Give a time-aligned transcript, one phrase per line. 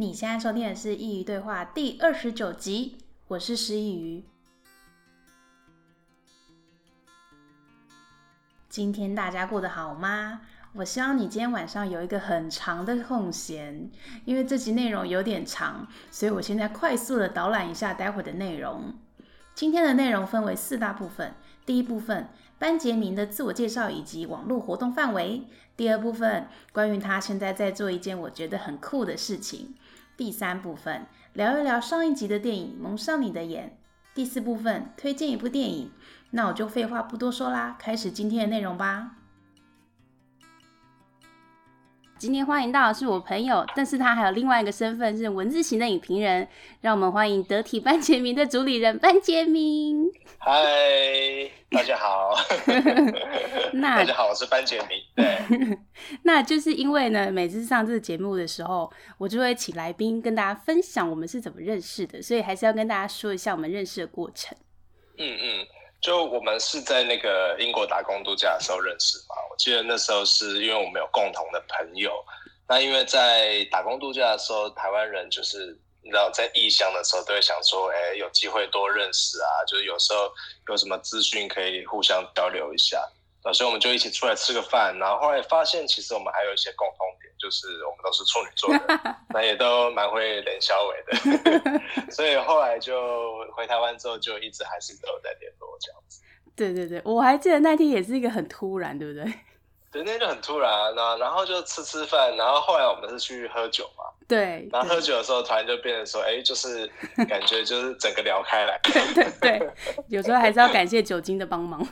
[0.00, 2.96] 你现在收听的是《佾萮对话》第二十九集，
[3.28, 4.22] 我是师佾萮。
[8.70, 10.40] 今天大家过得好吗？
[10.72, 13.90] 我希望你今天晚上有一个很长的空闲，
[14.24, 18.94] 因为这集内容有点长，所以我现在快速的导览一下待会的内容。
[19.54, 21.34] 今天的内容分为四大部分，
[21.66, 25.42] 第一部分班杰明的自我介绍以及网络活动范围；
[25.76, 29.74] 第二部分关于他现在在做一件我觉得很酷的事情。
[30.20, 33.68] 第三部分聊一聊上一集的电影《蒙上你的眼》，
[34.14, 35.90] 第四部分推荐一部电影。
[36.32, 39.12] 那我就废话不多说啦，开始今天的内容吧。
[42.20, 46.46] 今天欢迎到的是我朋友，但是他还有另外一个身份是文字型的影评人。
[46.82, 50.06] 让我们欢迎得体班杰明的主理人班杰明。
[50.36, 50.52] 嗨，
[51.70, 52.34] 大家好。
[53.72, 54.98] 那大家好，我是班杰明。
[55.16, 55.78] 对，
[56.24, 64.54] 那就是因为呢，每次上这个节目的时候，我就会请来宾跟大家分享我们是怎么认识的，所以还是要跟大家说一下我们认识的过程。
[65.16, 65.66] 嗯嗯。
[66.00, 72.24] 就我们是在那个英国打工度假的时候认识嘛，我记得那时候是因为我们有共同的朋友，
[72.68, 80.32] 那因为在打工度假的时候，台湾人就是你知道在异乡的时候都会想说，哎，有机会多认识啊，就是有时候
[80.68, 83.06] 有什么资讯可以互相交流一下。
[83.54, 96.20] 所以我们就一起出来吃个饭，然后后来发现其实我们还有一些共同点，就是我们都是处女座的， 那也都蛮会冷小伟的， 所以后来就回台湾之后就一直还是都有在联络这样子。
[96.54, 99.24] 对对对，我还记得那天也是一个很突然，对不对？
[99.90, 106.86] 对，那天就很突然，然后然后就吃吃饭，然后后来我们是去喝酒嘛，对，然后喝酒的时候突然就变成说，哎，就是
[107.28, 109.70] 感觉就是整个聊开来， 对对对，
[110.08, 111.84] 有时候还是要感谢酒精的帮忙。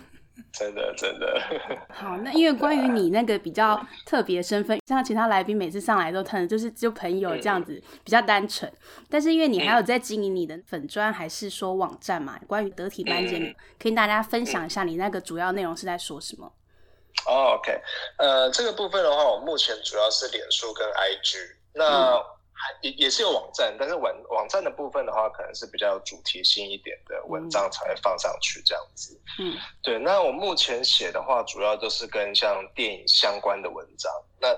[0.59, 1.41] 真的，真的。
[1.89, 16.53] 好，那因为关于你那个比较特别的身份，像其他来宾每次上来都可能就是就朋友这样子比较单纯，嗯、但是因为你还有在经营你的粉砖还是说网站嘛，关于得体班杰铭，可以跟大家分享一下你那个主要内容是在说什么？
[17.27, 17.81] 哦，OK，
[18.16, 21.37] 呃，这个部分的话，我目前主要是脸书跟 IG，
[21.75, 22.38] 那。
[22.58, 29.19] 嗯也也是有网站，但是网网站的部分的话，可能是比较有主题性一点的文章才会放上去这样子。
[29.38, 29.98] 嗯，对。
[29.98, 34.12] 那我目前写的话，主要都是跟像电影相关的文章。
[34.41, 34.48] 那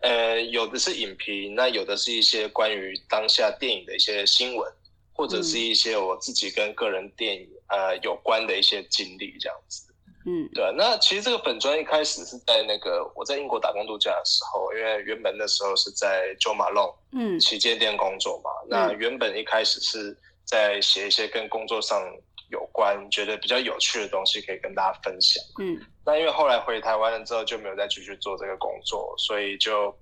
[0.00, 4.72] 呃，有的是影评，那有的是一些关于当下电影的一些新闻，
[5.12, 9.93] 或者是一些我自己跟个人电影呃有关的一些经历这样子。
[10.26, 22.02] 嗯，对，那其实这个本专一开始是在那个我在英国打工度假的时候，因为原本的时候是在 Jo Malone 嗯旗舰店工作嘛，嗯、那原本一开始是在写一些跟工作上
[22.50, 25.42] 有关、觉得比较有趣的东西可以跟大家分享。
[25.60, 29.94] 嗯，那因为后来回台湾了之后就没有再继续做这个工作，所以就。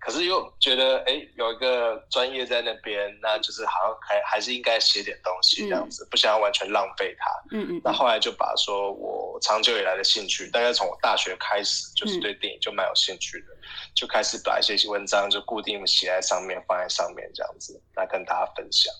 [0.00, 7.30] 可是又觉得哎、欸，有一个专业在那边，那就是好像还还是应该写点东西这样子，嗯、不想要完全浪费它。
[7.52, 7.80] 嗯嗯。
[7.84, 13.62] 那后来就把说我长久以来的兴趣，大概从我大学开始，就是对电影就蛮有兴趣的，嗯、
[13.94, 18.92] 就开始把一些文章就固定写在上面，放在上面这样子，来跟大家分享。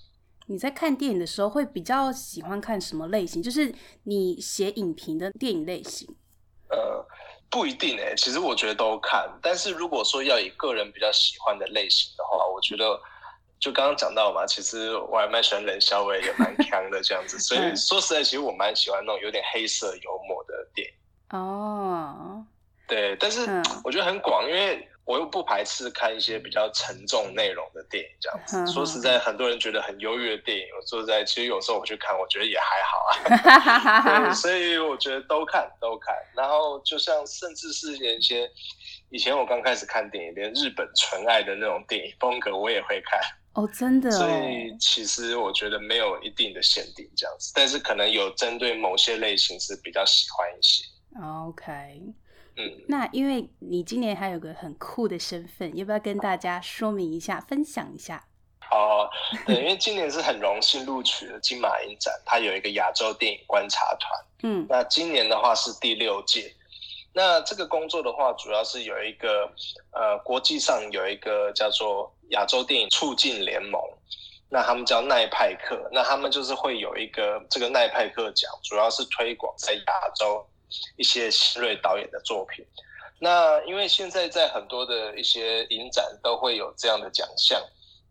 [0.46, 3.42] 你在看电影的时候会比较喜欢看什么类型？
[3.42, 3.74] 就是
[4.04, 6.08] 你写影评的电影类型？
[6.68, 7.04] 呃。
[7.52, 12.98] 不一定诶、欸，其实我觉得都看，但是如果说要以个人比较喜欢的类型的话，我觉得
[13.60, 21.38] 就刚刚讲到嘛，其实我还蛮喜欢冷小伟，也蛮强的这样子， 所以说实在，其实我蛮喜欢那种有点黑色幽默的电影。
[21.38, 22.42] 哦，
[22.88, 23.46] 对，但是
[23.84, 24.88] 我觉得很广，因为。
[25.04, 28.58] 我又不排斥看一些比较沉重内容的电影，这样子。
[28.58, 34.32] 嗯、说实在，很多人觉得很忧郁的电影，我说实在，其实有时候我去看，我觉得也还好啊。
[34.34, 36.14] 所以我觉得都看都看。
[36.36, 38.48] 然后就像甚至是一些
[39.10, 43.20] 以前我刚开始看电影，连日本纯爱的那种电影风格我也会看。
[43.54, 44.12] 哦，真的、哦。
[44.12, 50.84] 所以其实我觉得没有一定的限定这样子，但是可能有针对某些类型是比较喜欢一些。
[51.20, 52.00] OK。
[52.62, 58.24] 嗯，那因为你今年还有个很酷的身份，要不要跟大家说明一下、分享一下？
[58.70, 59.08] 哦，
[59.44, 64.24] 对，因为今年是很荣幸录取了金马影展，它有一个亚洲电影观察团。
[64.44, 66.50] 嗯，那今年的话是第六届。
[67.12, 69.46] 那这个工作的话，主要是有一个
[69.92, 73.78] 呃，国际上有一个叫做亚洲电影促进联盟，
[74.48, 80.46] 那他们叫奈派克，那他们就是会有一个这个奈派克奖，主要是推广在亚洲。
[80.96, 82.64] 一些新锐导演的作品，
[83.18, 87.62] 那因为现在在很多的一些影展都会有这样的奖项，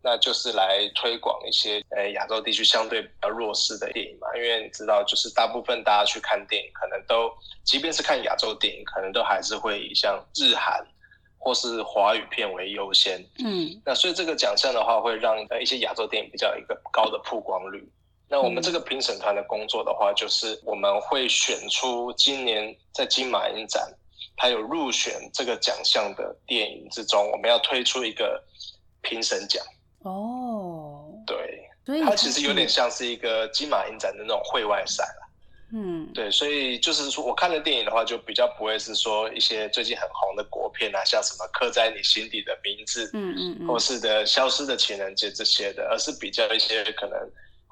[0.02, 4.26] 那就是来推广一些呃亚洲地区相对比较弱势的电影嘛。
[4.34, 7.30] 因为你知道，就是大部分大家去看电影，可能都
[7.64, 10.84] 即便是看亚洲电影，可能都还是会以像日韩
[11.38, 13.24] 或是华语片为优先。
[13.44, 17.86] 嗯，那所以这个奖项的话，会让一些亚洲电影比较一个高的曝光率。
[18.32, 23.86] 那我们这个评审团的工作的话，就是我们会选出今年在金马影展
[24.38, 28.42] 还有入选这个奖项的电影之中，我们要推出一个
[29.02, 29.62] 评审奖。
[29.98, 35.04] 哦，对，所以它其实有点像是一个金马影展的那种会外赛。
[35.74, 47.18] 嗯，对，所以就是说，我看的电影的话，就比较不会是说一些最近很红的国片啊，像什么刻在你心底的名字，嗯嗯嗯，或是的消失的情人节这些的，而是比较一些可能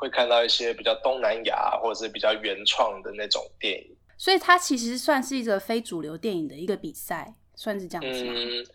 [0.00, 3.96] 会看到一些比较东南亚或者是比较原创的那种电影。
[4.18, 8.32] 所以它其实算是一个非主流电影的一个比赛，算是这样子吗？
[8.34, 8.66] 嗯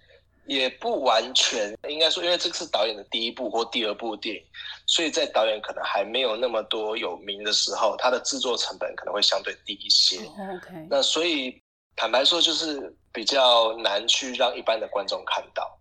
[0.48, 4.44] 也不完全，应该说，因为这个是导演的第一部或第二部电影，
[4.86, 10.20] 所以在导演可能还没有那么多有名的时候，他的制作成本可能会相对低一些。
[10.20, 11.60] Oh, OK，那所以
[11.96, 15.80] 坦白说，就是比较难去让一般的观众看到。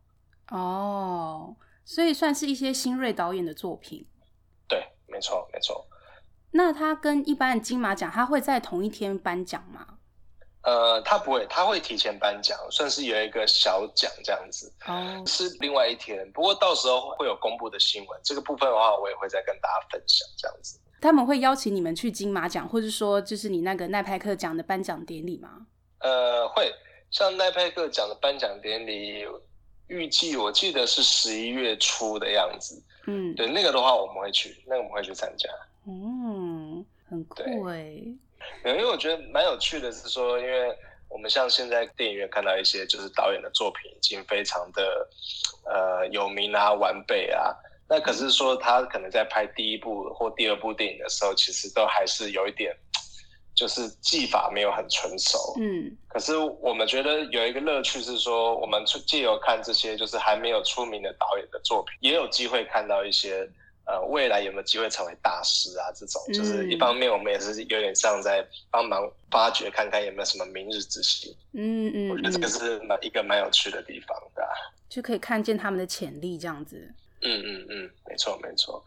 [0.48, 4.06] 哦，oh, 所以算是一些新锐导演的作品。
[4.66, 5.86] 对，没错，没错。
[6.50, 9.86] 那他跟一般的金马奖，他会在同一天颁奖吗？
[10.62, 14.72] 呃，他不会，他会提前颁奖，算是有一个小奖这样子。
[14.86, 15.28] 哦，oh.
[15.28, 20.80] 是另外一天，不过到时候会有公布的新闻，这个部分的话，我也会再跟大家分享这样子。
[21.02, 25.66] 他们会邀请你们去金马奖，或者说就是你那个奈派克奖的颁奖典礼吗？
[25.98, 26.72] 呃，会，
[27.10, 29.26] 像奈派克奖的颁奖典礼，
[29.88, 32.82] 预计我记得是十一月初的样子。
[33.06, 35.48] 嗯，对，那个的话我们会去，那个我们会去参加。
[35.86, 37.78] 嗯，很酷哎。
[38.64, 40.74] 因为我觉得蛮有趣的是说，因为
[41.08, 45.08] 我们像现在电影院看到一些就是导演的作品已经非常的
[45.64, 47.54] 呃有名啊、完备啊，
[47.88, 52.74] 那可是说他可能在拍第一部或第二部电影的时候，其实都还是有一点
[53.54, 55.54] 就是技法没有很纯熟。
[55.58, 63.48] 嗯，可是我们觉得有一个乐趣是说，我们借由看这些就是还没有出名的导演的作品，也有机会看到一些。
[63.86, 65.92] 呃，未来有没有机会成为大师啊？
[65.94, 71.30] 这种就是一方面，我们也是有点像在帮忙发掘，看看有没有什么明日之星。
[71.52, 74.42] 嗯嗯，我觉得这个是蛮一个蛮有趣的地方的，
[74.88, 76.90] 就可以看见他们的潜力这样子。
[77.20, 78.82] 嗯嗯嗯，没错没错。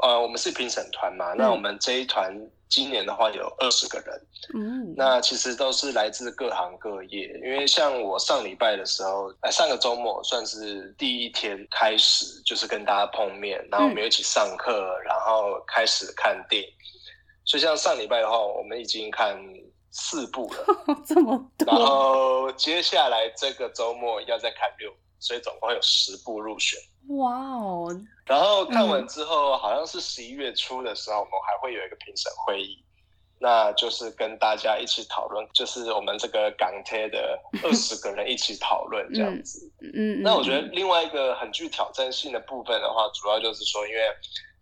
[0.00, 2.32] 呃，我们是评审团嘛，嗯、那我们这一团
[2.68, 7.28] 今年的话有二十个人，嗯，那其实都是来自各行各业。
[7.42, 16.68] 因为像我上礼拜的时候，呃，上个周末算是第一天开始，就是跟大家碰面，然后我们一起上课，嗯、然后开始看电影。
[17.44, 19.38] 所以像上礼拜的话，我们已经看
[19.92, 20.66] 四部了，
[21.06, 21.66] 这么多。
[21.66, 26.78] 然后接下来这个周末要再看六部，所以总共有十部入选。
[27.08, 27.88] 哇哦！
[28.26, 32.82] 然后看完之后，嗯、好像是十一月初的时候，我们还会有一个评审会议，
[33.38, 39.70] 那就是跟大家一起讨论，就是我们这个港铁的 二十个人一起讨论这样子。
[39.80, 40.22] 嗯嗯。
[40.22, 44.00] 那我觉得另外一个很具挑战性的部分的话，主要就是说，因为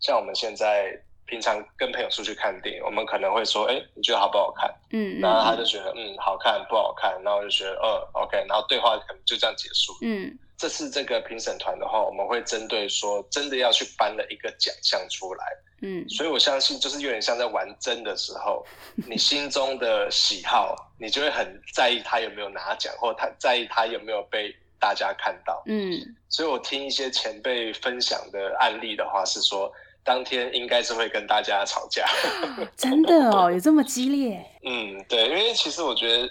[0.00, 0.93] 像我们现在
[1.26, 4.70] 平常跟朋友出去看电影，我们可能会说，哎，你觉得好不好看？
[4.90, 5.19] 嗯。
[5.20, 7.12] 然后他就觉得，嗯，好看不好看？
[7.23, 9.94] 然后我就觉得，呃，OK，然后对话可能就这样结束。
[10.02, 10.38] 嗯。
[10.56, 15.44] 这次这个评审团的话，我们会针对说真的要去颁了一个奖项出来，
[15.82, 18.64] 嗯，所以我相信就是有点像在玩真的时候，
[19.08, 29.70] 你心中的喜好，你就会很在意他有没有拿奖，或他在意他有没有被大家看到，嗯，所以我听一些前辈分享的案例的话，是说
[30.04, 32.06] 当天应该是会跟大家吵架，
[32.76, 34.44] 真的哦， 有这么激烈？
[34.64, 36.30] 嗯，对，因为其实我觉得，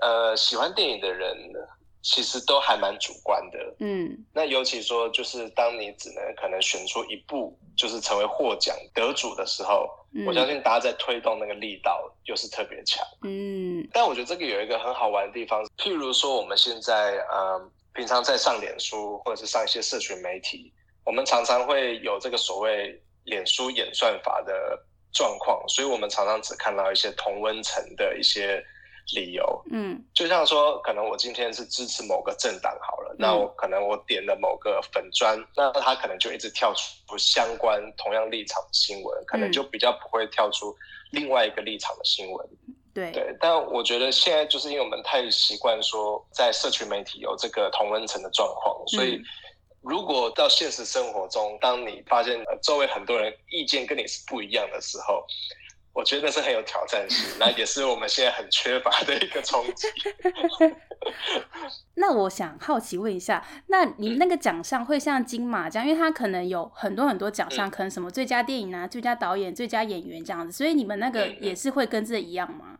[0.00, 1.58] 呃，喜欢电影的人呢。
[2.08, 13.84] 其实都还蛮主观的，嗯，那尤其说就是当你只能可能选出一部，就是成为获奖得主的时候，嗯，我相信大家在推动那个力道又是特别强，嗯。
[13.92, 20.72] 但我觉得这个有一个很好玩的地方，譬如说我们现在呃平常在上脸书或者是上一些社群媒体，
[21.04, 24.80] 我们常常会有这个所谓脸书演算法的
[25.12, 28.64] 状况，所以我们常常只看到一些同温层的一些。
[29.14, 40.74] 理由，嗯，就像说，可能我今天是支持某个政党好了，嗯、那我可能我点了某个粉砖，那他可能就一直跳出相关同样立场的新闻，可能就比较不会跳出
[41.12, 42.48] 另外一个立场的新闻。
[42.92, 43.12] 对。
[43.12, 49.22] 对，但我觉得现在就是因为我们太习惯说在社群媒体有这个同温层的状况，所以
[49.82, 55.24] 如果到现实生活中，当你发现周围很多人意见跟你是不一样的时候，
[55.96, 59.88] 我觉得是很有挑战性，那也是我们现在很缺乏的一个冲击。
[61.96, 72.78] 那我想好奇问一下，那你们那个奖项会像金马这样，因为它可能有很多很多奖项，嗯、可能什么最佳电影啊、最佳导演、最佳演员这样子，所以你们那个也是会跟这一样吗？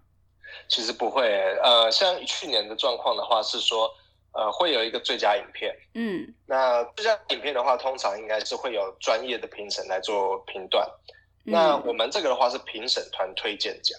[0.68, 1.26] 其实不会，
[1.62, 3.90] 呃，像去年的状况的话是说，
[4.32, 5.74] 呃，会有一个最佳影片。
[5.94, 10.86] 嗯，那最佳影片的话，通常应该是会有专业的评审来做评断。
[11.46, 13.98] 嗯、那我们这个的话是评审团推荐奖。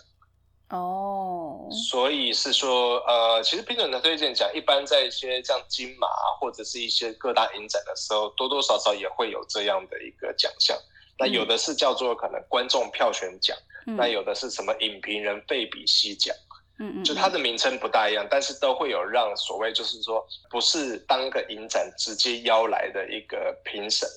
[0.69, 6.07] 哦，所以是说，呃，其实评审团推荐奖一般在一些像金马
[6.39, 10.77] 或者是一些各大影展的时候，多多少少也会有这样的一个奖项。
[11.17, 16.35] 那有的是叫做可能观众票选奖，嗯、那有的是什么影评人费比西奖，
[16.79, 24.07] 嗯嗯，就它的名称不大一样，但是都会有让所谓就是说不是当个影展直接邀来的一个评审，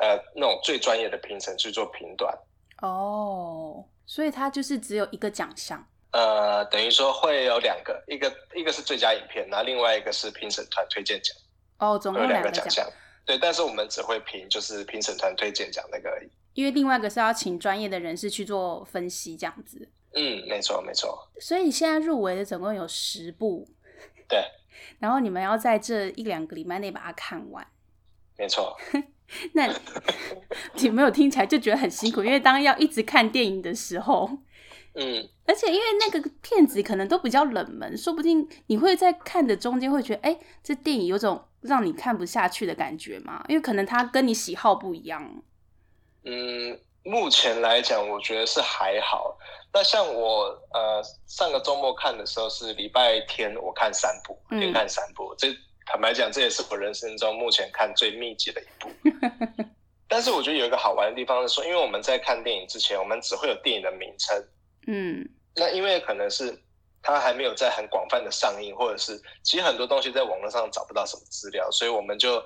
[0.00, 2.36] 呃，那种最专业的评审去做评断。
[2.82, 3.84] 哦。
[4.08, 11.36] 所以它就是只有一个奖项，呃，等于说会有两个，一个一个是最佳影片，然后另外一个是评审团推荐奖。
[11.78, 12.88] 哦，总共有两个奖项。
[13.24, 16.30] 对，但是我们只会评就是评审团推荐奖那个而已。
[16.54, 19.90] 因为另外一个是要请专业的人士去做分析，这样子。
[20.14, 21.28] 嗯，没错没错。
[21.40, 23.68] 所以现在入围的总共有十部。
[24.28, 24.38] 对。
[25.00, 27.66] 然后你们要在这一两个礼拜内把它看完。
[28.38, 28.76] 没错。
[29.54, 29.68] 那
[30.78, 32.22] 有没有听起来就觉得很辛苦？
[32.22, 34.30] 因为当要一直看电影的时候，
[34.94, 43.44] 嗯，而且因为那个片子可能都比较冷门，说不定你会在看的中间会觉得，哎、欸，这电影有种让你看不下去的感觉嘛？
[43.48, 45.42] 因为可能它跟你喜好不一样。
[46.24, 49.36] 嗯，目前来讲，我觉得是还好。
[49.72, 55.48] 那像我呃上个周末看的时候是礼拜天，我看三部，连看三部，嗯、这。
[55.86, 58.90] 坦白讲，这也是我人生中目前看最密集的一部。
[60.08, 64.44] 但是我觉得有一个好玩的地方是说，因为我们在看电影之前，我们只会有电影的名称。
[64.88, 66.56] 嗯，那因为可能是
[67.02, 72.44] 它还没有在很广泛的上映，或者是其实很多东西在网络上找不到什么资料，所以我们就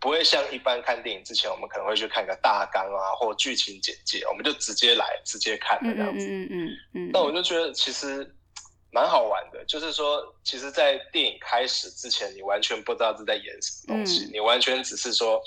[0.00, 6.26] 不会像一般看电影之前，我们可能会去看个大纲啊，或剧情简介，我们就直接来直接看的这样子。
[6.26, 7.10] 嗯嗯嗯嗯。
[7.12, 8.32] 那我就觉得其实。
[8.96, 15.38] 蛮好玩的，就是说，其实，在电影开始之前，你完全不知道是在演什么东西，嗯、你完全只是说，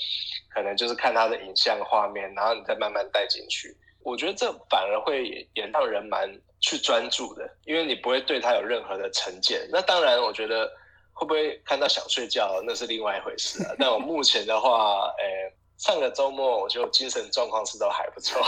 [0.54, 3.76] 可能就是看他的影像画面，然后你再慢慢带进去。
[4.04, 9.68] 我觉得这反而会也让人蛮去专注的，因为你不会对他有任何的成见。
[9.72, 10.70] 那当然，我觉得
[11.12, 13.74] 会不会看到想睡觉，那是另外一回事啊。
[13.80, 18.40] 但我目前的话，诶，上个周末我就精神状况是都还不错。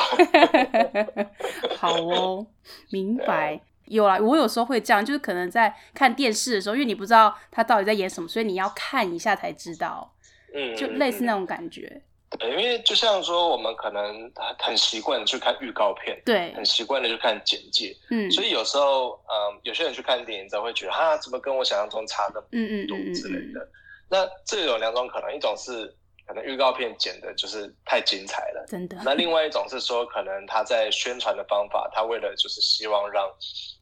[1.75, 2.45] 好哦，
[2.91, 3.59] 明白。
[3.91, 10.13] 有啊，我有时候会这样，就是可能在看电视的时候，因为你不知道他到底在演什么，所以你要看一下才知道。
[10.53, 12.01] 嗯，就类似那种感觉。
[12.39, 17.93] 对，因为就像说，我们可能很习惯去看预告片，对，很习惯的去看简介。
[18.09, 22.47] 嗯，所以有时候，嗯，有些人去看电影，就会觉得，哈，怎么跟我想象中差那么
[22.87, 23.59] 多之类的。
[23.59, 23.67] 嗯嗯嗯嗯，
[24.09, 25.93] 那这有两种可能，一种是
[26.31, 28.97] 可能预告片剪的就是太精彩了，真的。
[29.03, 33.29] 那另外一种是说，可能他在宣传的方法，他为了就是希望让。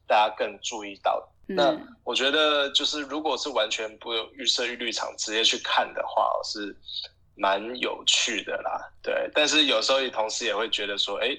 [0.09, 1.71] 大家更注意到，那
[2.03, 6.75] 我觉得就是，如果是完全不有预设预立场直接去看的话，是
[7.35, 8.91] 蛮有趣的啦。
[9.03, 11.29] 对，但是有时候也同时也会觉得说，哎，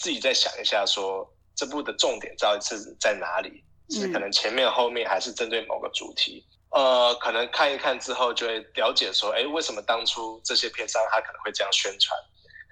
[0.00, 3.62] 自己再想一下说，说这部的重点到底是在哪里？
[3.88, 6.44] 是可能前面后面还是针对某个主题？
[6.70, 12.18] 呃，可能看一看之后就会了解说，哎，为什么当初这些片商他可能会这样宣传？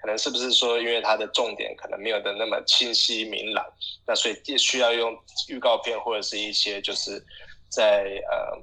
[0.00, 3.64] 可能是不是说，因为它的重点可能没有的那么清晰明朗，
[4.06, 5.16] 那所以就需要用
[5.48, 7.20] 预告片或者是一些就是
[7.68, 8.56] 在呃，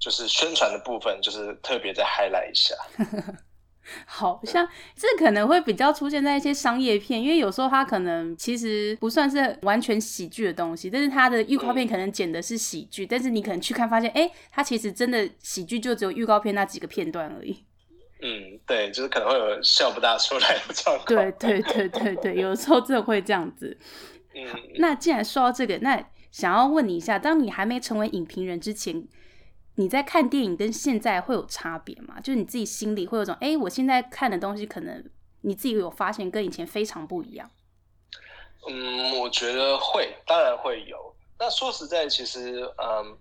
[0.00, 2.74] 就是宣传的部分，就是特别再 highlight 一下。
[4.06, 17.64] 好像这可能会比较出现在一些商业片，因为有时候它可能其实不算是完全喜剧的东西，但是它的预告片可能剪的是喜剧，嗯、但是你可能去看发现，哎，它其实真的喜剧就只有预告片那几个片段而已。
[18.20, 21.06] 嗯，对，就是可能会有笑不大出来的状况。
[21.06, 23.78] 对对对对对，有时候真的会这样子。
[24.34, 24.44] 嗯，
[24.78, 29.04] 那既然说到这个，那想要问你一下，当你还没成为影评人之前，
[29.78, 32.20] 你在看电影跟现在会有差别吗？
[32.20, 35.04] 就是你自己心里会有种，哎，我现在看的东西可能
[35.42, 37.50] 你自己有发现跟以前非常不一样。
[38.68, 41.14] 嗯，我觉得会，当然会有。
[41.38, 43.16] 那说实在，其实，嗯。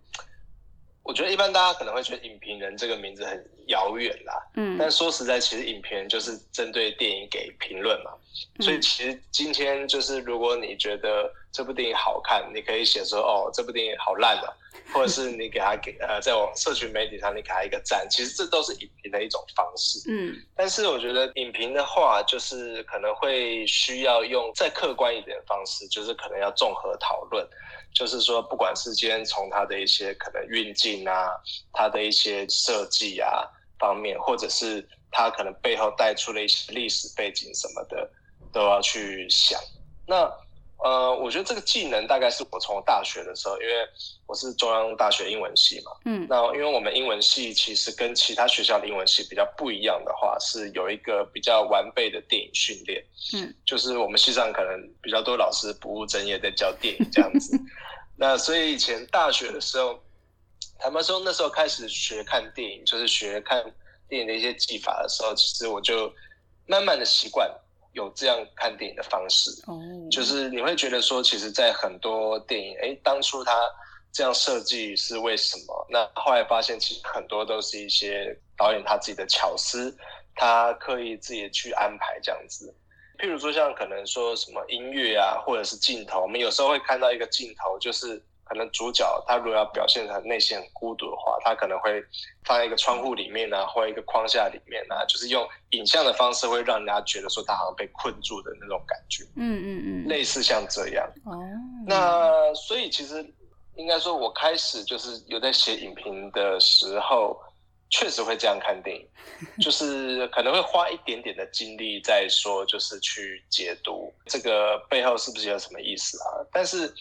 [1.03, 8.11] 我觉得一般大家可能会觉得影评人这个名字很遥远啦，嗯，但说实在，其实影评人就是针对电影给评论嘛，
[8.59, 14.51] 嗯，所以其实今天就是如果你觉得这部电影好看，你可以写说哦，这部电影好烂啊，
[14.94, 27.48] 或者是你给他给呃，在网社群媒体上你给他一个赞，其实这都是影评的一种方式，嗯，但是我觉得影评的话，就是可能会需要用再客观一点的方式，就是可能要综合讨论。
[27.94, 31.32] 就是说，不管是今天从它的一些可能运镜啊，
[31.74, 33.44] 它的一些设计啊
[33.79, 38.08] 方面，或者是它可能背后带出了一些历史背景什么的，
[38.51, 39.60] 都要去想。
[40.06, 40.29] 那
[40.84, 43.74] 呃，我觉得这个技能大概是我从大学的时候，因为
[44.27, 53.03] 我是中央大学英文系嘛，嗯，那因为我们英文系其实跟其他学校的英文系比较不一样的话，是有一个比较完备的电影训练，
[53.34, 57.60] 嗯， 就是我们系上可能比较多老师不务正业在教电影这样子，
[58.15, 60.00] 那所以以前大学的时候，
[60.77, 63.63] 坦白说那时候开始学看电影，就是学看
[64.07, 66.13] 电影的一些技法的时候，其实我就
[66.67, 67.50] 慢慢的习惯。
[67.97, 69.49] 有这样看电影的方式，
[70.11, 73.51] 就是你会觉得说，其实，在很多电影，哎，当初他
[74.13, 75.87] 这样设计是为什么？
[75.89, 79.97] 那后来发现，其实很多都是一些导演他自己的巧思，
[80.35, 82.71] 他刻意自己去安排这样子。
[83.17, 88.23] 譬如说，像可能说什么音乐啊，或者是镜头，我们有时候会看到一个镜头，就是。
[88.49, 92.03] 可能主角他如果要表现他内心很孤独的话，他可能会
[92.43, 99.23] 放在一个窗户里面啊，或一个框架里面啊，就是用影像的方式会让人家觉得说他好像被困住的那种感觉。
[99.35, 101.07] 嗯嗯嗯，类似像这样。
[101.25, 101.37] 哦。
[101.85, 103.25] 那所以其实
[103.75, 107.39] 应该说，我开始就是有在写影评的时候，
[107.89, 109.07] 确实会这样看电影，
[109.61, 116.47] 就是可能会花一点点的精力在说，就是去解读这个背后是不是有什么意思啊？
[116.51, 116.93] 但是。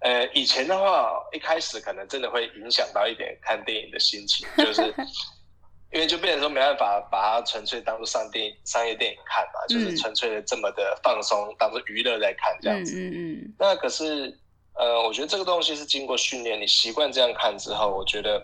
[0.00, 4.82] 呃，以前的话，一开始可能真的会影响到一点看电影的心情，就是
[5.92, 12.94] 因为就变成说没办法把它纯粹当做上电影商业电影看嘛，就是纯粹的这么的放松，当做娱乐在看这样子。
[12.96, 13.54] 嗯嗯。
[13.58, 14.38] 那可是，
[14.74, 18.40] 呃，我觉得这个东西是经过训练，你习惯这样看之后，我觉得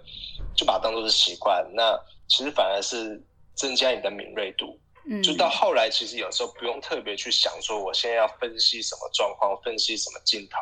[0.54, 1.98] 就把它当做是习惯，那
[2.28, 3.22] 其实反而是
[3.54, 4.78] 增加你的敏锐度。
[5.22, 10.56] 就到后来，其实有时候不用特别去想说，我现在要分析什么状况，分析什么镜头，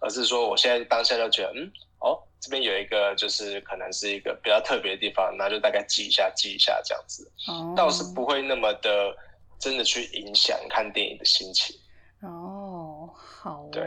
[0.00, 9.12] 而是说我现在当下就觉得，嗯，哦，这边有一个就是可能是一个比较特别的地方，那就大概记一下，记一下这样子，哦，倒是不会那么的
[9.58, 11.74] 真的去影响看电影的心情。
[12.22, 13.82] 哦，好哦，对，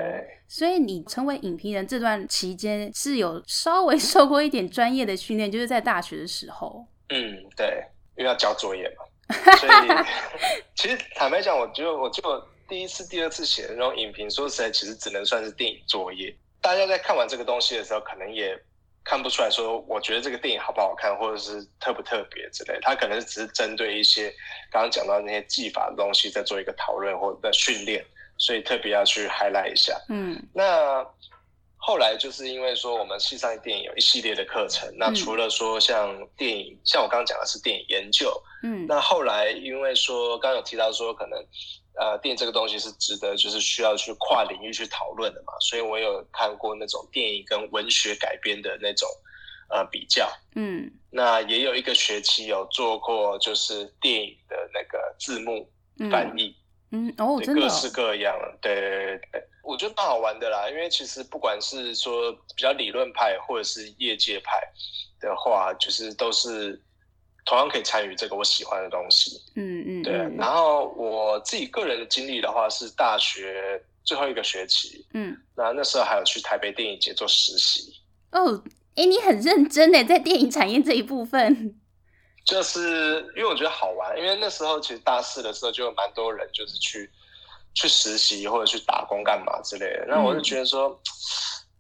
[0.48, 6.86] 所以你成为影评人这段期间是有稍微 受过一点专业的训练，就是在大学的时候。
[7.10, 7.84] 嗯，对，
[8.16, 9.06] 因为要交作业嘛。
[9.30, 10.06] 所以，
[10.76, 12.22] 其实坦白讲，我就我就
[12.68, 16.36] 第一次、第二次写的那种影评，说实在，其实只能算是电影作业。
[16.62, 18.58] 大家在看完这个东西的时候，可能也
[19.04, 22.78] 看不出来说，我觉得这个电影好不好看，或者是特不特别之类。
[22.82, 24.34] 他可能只是针对一些
[24.72, 28.06] 刚刚讲到那些技法的东西，在做一个讨论或者在训练，
[28.38, 30.00] 所以特别要去 highlight 一下。
[30.10, 31.06] 嗯，那。
[31.88, 38.30] 后来就是因为说我们系上电影有一系列的课程，那除了说像电影，嗯、像我刚刚讲的是电影研究，
[38.62, 41.40] 嗯，那后来因为说刚刚有提到说可能，
[41.98, 49.08] 呃，电影这个东西是值得就是需要去跨领域去讨论的嘛，所以我有看过那种电影跟文学改编的那种
[49.70, 55.72] 呃比较，嗯，那也有一个学期有做过就是电影的那个字幕
[56.12, 56.50] 翻译。
[56.50, 60.70] 嗯嗯哦，真的，各式各样，对对对对，我觉得蛮好玩的啦。
[60.70, 64.60] 因为其实不管是说比较理论派或者是业界派
[65.20, 66.82] 的话，就是都是
[67.46, 69.40] 同样可以参与这个我喜欢的东西。
[69.56, 70.14] 嗯嗯，对。
[70.38, 77.94] 然后我自己个人的经历的话，是大学最后一个学期，嗯，那那时候还有去台北电影节做实习。
[78.32, 78.64] 哦，
[78.96, 81.80] 哎，你很认真呢，在电影产业这一部分。
[82.46, 87.10] 就是因为我觉得好玩，因为那时候其实大四的时候就有蛮多人就是去
[87.78, 91.00] 去实习或者去打工干嘛之类的，那我就觉得说，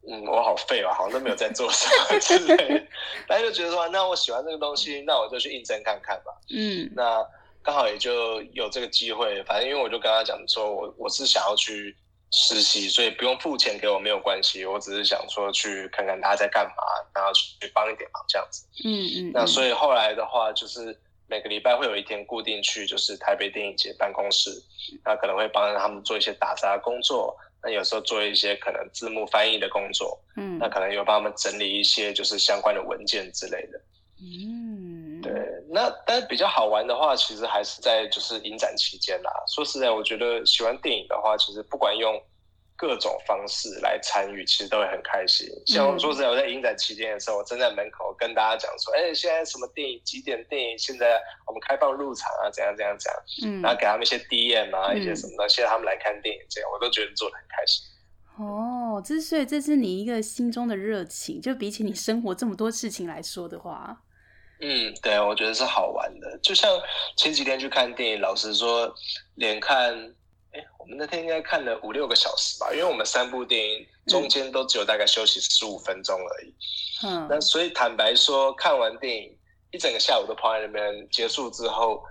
[0.08, 2.88] 嗯，我好废啊，好像都没有在做什么之类的，
[3.28, 6.32] 大家就觉得说，那我喜欢这个东西，那我就去应征看看吧。
[6.56, 7.26] 嗯，那
[7.64, 11.96] 刚好也就有这个机会，反正因为我就跟他讲说，我我是想要去。
[12.30, 16.84] 实习，所以不用付钱给我没有关系，我只是想说去看看他在干嘛，
[17.16, 18.66] 然后去帮一点忙这样子。
[18.84, 19.32] 嗯嗯。
[19.34, 24.50] 那所以后来的话，就是每个礼拜会有一天固定去，就是台北电影节办公室，
[25.04, 33.82] 那可能会帮他们做一些打杂工作，那有时候做一些可能字幕翻译的工作，嗯，那可能有帮他们整理一些就是相关的文件之类的。
[34.20, 35.32] 嗯，对。
[35.70, 39.32] 那但是比较好玩的话，其实还是在就是影展期间啦。
[39.54, 42.22] 说实在，我觉得喜欢电影的话，其实不管用。
[42.78, 45.50] 各种方式来参与，其实都会很开心。
[45.66, 50.00] 像说实在，我在影展期间的时候，我站在门口跟大家讲说：“哎、欸，现在什么电影？
[50.06, 50.78] 几点电影？
[50.78, 57.84] 现在我们开放入场啊，怎样怎样怎样。”嗯，然后给他们一些 DM 啊，嗯、一些什么的，现在他们来看电影，这样我都觉得做的很开心。
[58.38, 64.04] 哦，这是所以这是你一个心中的热情，就比起你生活这么多事情来说的话，
[64.62, 66.38] 嗯，对，我觉得是好玩的。
[66.44, 66.70] 就像
[67.16, 68.94] 前几天去看电影，老实说，
[69.34, 70.14] 连看。
[70.78, 76.54] 我们那天应该看了五六个小时吧，因为我们三部电影中间都只有大概休息十五分钟而已。
[77.06, 79.36] 嗯，那所以坦白说，看完电影
[79.72, 82.04] 一整个下午都泡在那边，结束之后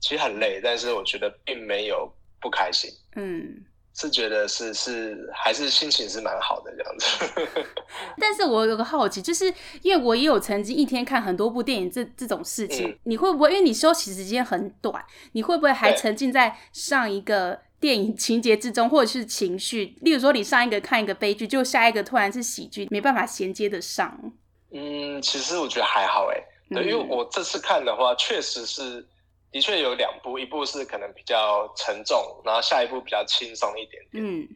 [0.00, 2.90] 其实很累，但是我觉得并没有不开心。
[3.16, 3.64] 嗯，
[3.94, 7.64] 是觉得是是还是心情是蛮好的这样子。
[8.18, 9.46] 但是我有个好奇，就是
[9.82, 19.94] 因为我也有曾经一天看很多部电影这这种事情，嗯、你会不会因为你休息时间很短，你会不会还沉浸在上一个电影情节之中，或者是情绪？
[20.00, 24.32] 例如说，你上一个看一个悲剧，就下一个突然是喜剧，没办法衔接得上。
[24.70, 29.06] 嗯，其实我觉得还好哎，对，因为我这次看的话，确实是。
[29.52, 34.24] 的确有两部，一部是可能比较沉重，然后下一部比较轻松一点点。
[34.24, 34.48] 嗯，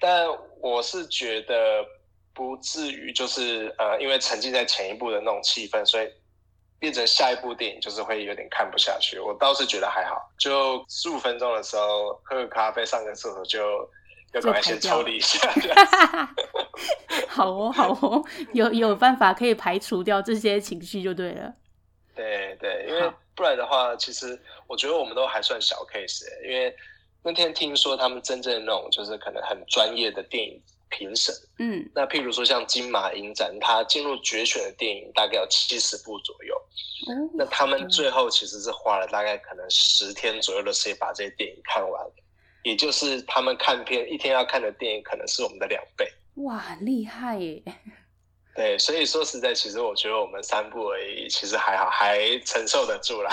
[0.00, 0.26] 但
[0.62, 1.84] 我是觉得
[2.32, 6.08] 不至于就是呃，因为沉浸在前一部的那种气氛，所以
[6.78, 9.18] 变成下一部电影就是会有点看不下去。
[9.18, 13.60] 我倒是觉得还好，就十五分钟的时候喝个咖啡、上个厕所就
[14.32, 15.38] 要赶快先抽离一下。
[17.28, 21.54] 好哦，好哦，有有办法可以排除掉这些情绪就对了。
[22.14, 23.10] 对对，因为。
[23.34, 24.36] 不然的话，其实
[24.66, 26.74] 我觉得我们都还算小 case，因为
[27.22, 36.54] 那天听说他们真正那种就是可能很专业的电影评审，嗯，那譬如说像金马影展，它进入决选的电影大概有七十部左右，
[37.08, 42.06] 嗯，那他们最后其实是花了大概可能十天左右的时间把这些电影看完，
[42.64, 46.10] 也就是他们看片一天要看的电影可能是我们的两倍。
[46.36, 47.62] 哇，很厉害耶！
[48.54, 53.30] 对，所以说实在，其实我觉得我们三部而已，其实还好，还承受得住啦。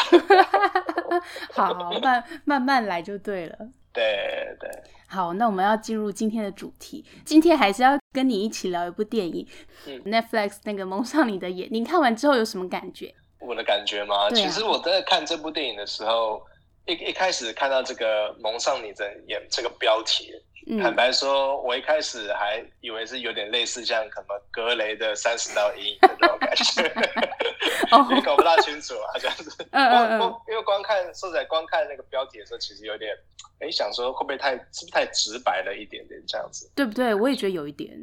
[1.51, 3.57] 好，慢慢慢来就对了。
[3.91, 4.03] 对
[4.61, 4.69] 对。
[5.15, 7.05] 好，那我们要进入今天的主题。
[7.23, 9.47] 今天还是要跟你一起聊一部电影，
[9.87, 13.15] 嗯，Netflix 那个《蒙上你的眼》，你看完之后有什么感觉？
[13.39, 14.27] 我的感觉吗？
[14.27, 14.29] 啊。
[14.31, 16.43] 其实我在看这部电影的时候，
[16.85, 20.33] 一一开始看到这个《蒙上你的眼》这个标题。
[20.81, 26.81] 坦白说，我一开始还以为是有点类似像什么格雷的三十道阴影的那种感觉
[28.15, 29.55] 也搞不大清楚啊，这样子。
[29.71, 30.35] 嗯嗯嗯。
[30.47, 33.15] 因为光看，说实在，光看那个标题的时候，其实有点，
[33.59, 36.69] 哎，想说会不会太，是不是太直白了一点点这样子？
[36.75, 37.13] 对不对？
[37.13, 37.95] 我也觉得有一点。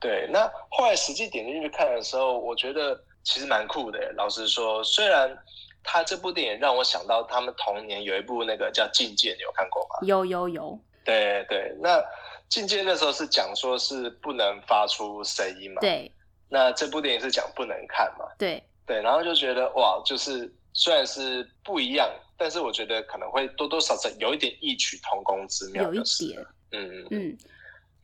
[0.00, 3.98] 对，那后来实际点进去看的时候，我觉得其实蛮酷的。
[4.16, 5.36] 老实说，虽然
[5.82, 9.96] 他这部电影让我想到他们童年有一部那个叫《境界》，你有看过吗？
[10.02, 10.78] 有有有。
[11.06, 12.04] 对对，那
[12.50, 15.80] 进阶那时候是讲说是不能发出声音嘛？
[15.80, 16.12] 对。
[16.48, 18.24] 那这部电影是讲不能看嘛？
[18.38, 25.82] 对对，然后就觉得哇，就是虽然是不一样，但是我觉得可能会多多少少有一点异曲同工之妙。
[25.84, 26.46] 有一点。
[26.70, 27.38] 嗯嗯嗯。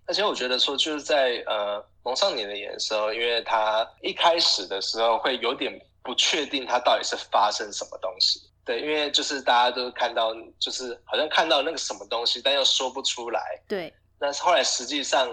[0.06, 8.40] 而且我觉得说就是在呃蒙上你的眼的时候，因为他一开始的时候会有点不确定他到底是发生什么东西。
[8.64, 13.40] 对，因为就是大家都看到，就是好像看到那个什么东西，但又说不出来。
[13.66, 13.92] 对。
[14.20, 15.28] 那后来实际上，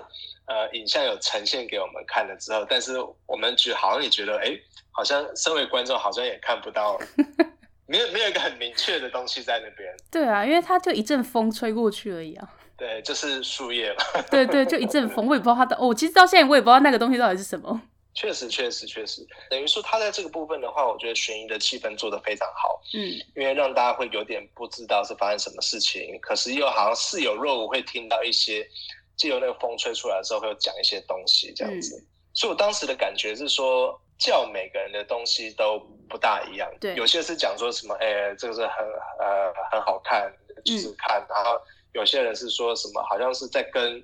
[0.47, 2.95] 呃，影像有呈现给我们看了之后，但是
[3.27, 4.51] 我们觉好像也觉得，哎，
[4.89, 6.99] 好像身为观众好像也看不到，
[7.85, 9.95] 没有没有一个很明确的东西在那边。
[10.09, 12.49] 对啊，因为它就一阵风吹过去而已啊。
[12.75, 14.21] 对，就是树叶嘛。
[14.31, 17.79] 对对，就一阵风，我也不知道它的，哦，其实到现在我也不知道那个东西到底是什么。
[18.15, 22.81] 确实，确实，确实，等于说他在这个部分的话，我觉得悬疑的气氛做得非常好。
[22.93, 28.67] 嗯，因为让大家会有点不知道是发生什么事情，可是又好像似有若无会听到一些，
[29.15, 31.97] 借由那个风吹出来的时候会有讲一些东西这样子。
[31.97, 36.69] 嗯，所以我当时的感觉是说，叫每个人的东西都不大一样。
[36.81, 38.85] 对，有些是讲说什么，哎，这个是很
[39.19, 40.29] 呃很好看，
[40.65, 41.61] 就是看，嗯，然后
[41.93, 44.03] 有些人是说什么，好像是在跟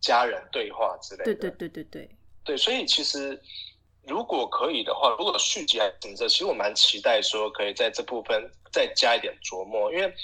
[0.00, 1.34] 家人对话之类的。
[1.34, 2.10] 对对对对对。
[2.44, 3.40] 对，所以其实
[4.06, 10.14] 如果可以的话，如果续集还什么的，其实我蛮期待说可以在这部分再加一点琢磨，因为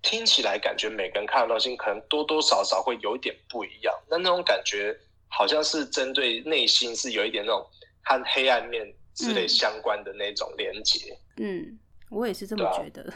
[0.00, 4.96] 听起来感觉每个人看的东西可能多多少少会有一点不一样，那那种感觉
[5.28, 7.66] 好像是针对内心是有一点那种
[8.04, 11.18] 和黑暗面之类相关的那种连结。
[11.38, 11.76] 嗯，
[12.10, 13.12] 我也是这么觉得。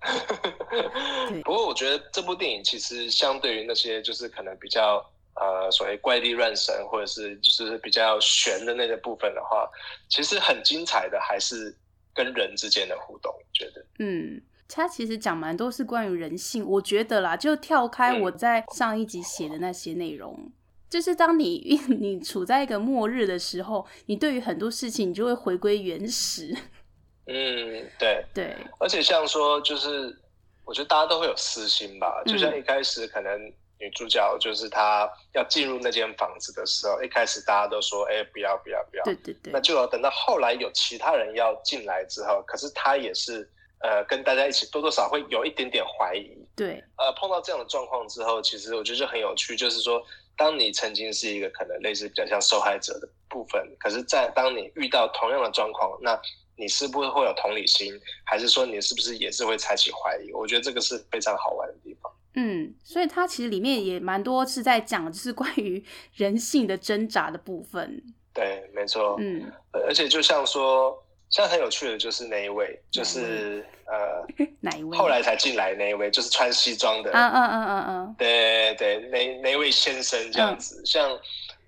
[1.44, 5.04] 不过我觉得这部电影其实相对于那些就是可能比较。
[5.40, 9.68] 呃，所谓怪力乱神，或者是就是比较玄的那个部分的话，
[10.08, 11.74] 其实很精彩的还是
[12.12, 13.32] 跟人之间的互动。
[13.32, 16.66] 我觉得，嗯，他其实讲蛮多是关于人性。
[16.66, 20.52] 我觉得啦，就跳开我在上一集写的那些内容，嗯、
[20.90, 26.52] 就是当你 你处在一个末日的时候，你对于很多事情，你就会回归原始。
[27.26, 28.56] 嗯，对对。
[28.78, 30.16] 而且像说，就是
[30.64, 33.52] 我觉得大家都会有私心吧，就像一开始可能。
[33.80, 39.52] 女主角就是她要进入那间房子的时候，一开始大家都说：“哎，不要，不要，不要。”对对对。
[39.52, 43.48] 那就要等到后来有其他人要进来之后，可是她也是
[43.80, 46.36] 呃跟大家一起多多少少会有一点点怀疑。
[46.56, 46.82] 对。
[46.96, 50.02] 呃，碰到这样的状况之后，其实我觉得就很有趣，就是说，
[50.36, 56.20] 当你曾经是一个可能类似比较像受害者的部分，可是，在当你遇到同样的状况，那
[56.56, 57.92] 你是不是会有同理心，
[58.24, 60.32] 还是说你是不是也是会采取怀疑？
[60.32, 62.12] 我觉得这个是非常好玩的地方。
[62.34, 68.02] 嗯，所以它其实里面也蛮多是在讲，就是关于人性的挣扎的部分。
[68.32, 69.16] 对，没错。
[69.18, 70.96] 嗯，而且就像说，
[71.28, 74.96] 现在很有趣的就是那一位，就是呃，哪一位？
[74.96, 77.10] 后来才进来那一位，就是穿西装的。
[77.10, 78.14] 嗯嗯嗯嗯嗯。
[78.16, 81.18] 对对，那那位先生这样子，嗯、像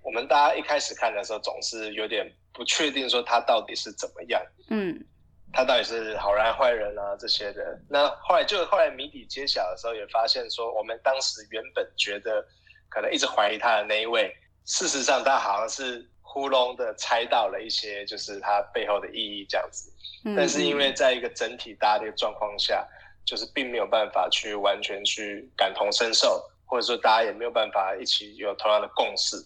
[0.03, 4.41] 我们大家一开始看的时候，总是有点不确定，说他到底是怎么样。
[4.69, 5.05] 嗯。
[5.53, 7.17] 他到底是好人坏人啊？
[7.19, 7.79] 这些的。
[7.89, 12.47] 那后来就后来谜底揭晓的时候，也发现说，我们当时原本觉得
[12.89, 14.33] 可能一直怀疑他的那一位，
[14.65, 19.93] 事实上他好像是糊弄的猜到了一些，就是他背后的意义这样子。
[20.25, 20.37] 嗯。
[20.37, 22.87] 但是因为在一个整体大的一个状况下，
[23.27, 29.37] 就是并没有办法去完全去感同身受，或者说大家也没有办法一起有同样的共识，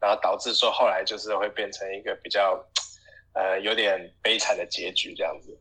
[0.00, 2.64] 然后导致说后来就是会变成一个比较。
[3.32, 5.56] 呃，有点悲惨的结局这样子。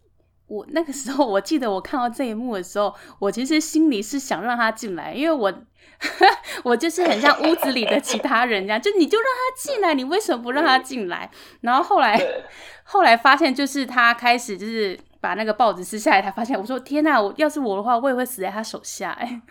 [0.48, 5.54] 我那个时候，我记得我看到这一幕的时候，我其实心里是想让他进来，因为我
[6.64, 11.30] 我就是很像屋子里的其他人这样，就你就让他进来，你为什么不让他进来？
[11.62, 12.20] 然后后来
[12.84, 19.42] 后来发现，就是他开始就是把那个报纸撕下来，他发现，我说天哪，我要是我的话，我也会死在他手下哎。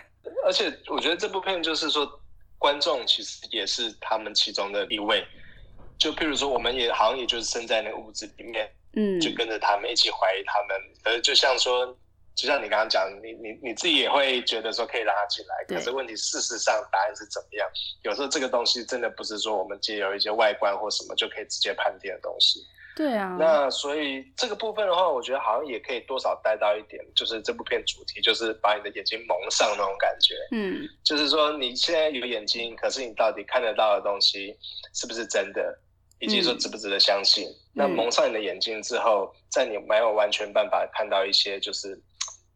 [0.45, 2.09] 而且我觉得这部片就是说，
[2.59, 5.25] 观众其实也是他们其中的一位。
[5.99, 10.81] 就譬如说，我们也好像也就是生在那个屋子里面，嗯，就跟着他们一起怀疑他们。
[11.05, 11.87] 呃，就像说，
[12.37, 17.69] 就像你刚刚讲，你你你自己也会觉得说可以让他进来，可是问题事实上答案是怎么样？
[18.05, 22.61] 有时候这个东西真的不是说我们借由一些外观或什么就可以直接判定的东西。
[22.97, 23.37] 对啊。
[23.39, 30.35] 那所以这个部分的话，我觉得好像也可以多少带到一点，就是这部片主题就是把你的眼睛蒙上那种感觉。
[30.53, 34.57] 嗯，就是说你现在有眼睛，可是你到底看得到的东西
[34.95, 35.77] 是不是真的？
[36.21, 37.47] 以及说值不值得相信？
[37.49, 42.01] 嗯、那蒙上你的眼睛之后，在你没有完全办法看到一些就是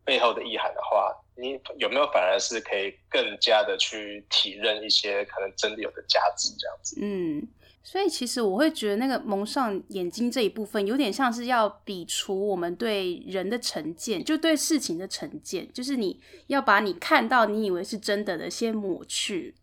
[0.04, 6.98] 背后的意涵的话，你有没有反而是可以更加的去体认一些可能真的有的价值这样子？
[7.00, 7.46] 嗯，
[7.84, 19.54] 所以其实我会觉得那个蒙上眼睛这一部分，有点像是要比除我们对人的成见，就对事情的成见，就是你要把你看到你以为是真的的先抹去。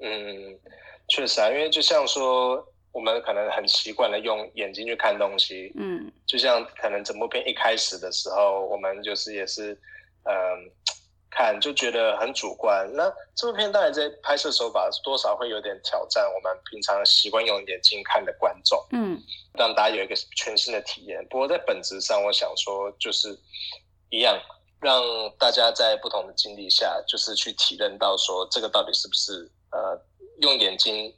[0.00, 0.58] 嗯，
[1.08, 2.66] 确实啊，因为就像说。
[2.92, 9.72] 我们可能很习惯的用眼睛去看东西，嗯，就像可能整部片一开始的时候，我们就是也是，
[10.24, 10.56] 嗯、呃，
[11.30, 12.86] 看就觉得很主观。
[12.92, 19.18] 那这部片当然在拍摄手法多少会有点挑战我们平常习惯用眼睛看的观众，嗯，
[19.54, 21.26] 让大家有一个全新的体验。
[21.30, 23.34] 不过在本质上，我想说就是
[24.10, 24.38] 一样，
[24.82, 25.02] 让
[25.38, 29.98] 大家在不同的经历下，就是去体认到说这个到底是不是呃
[30.42, 31.10] 用眼睛。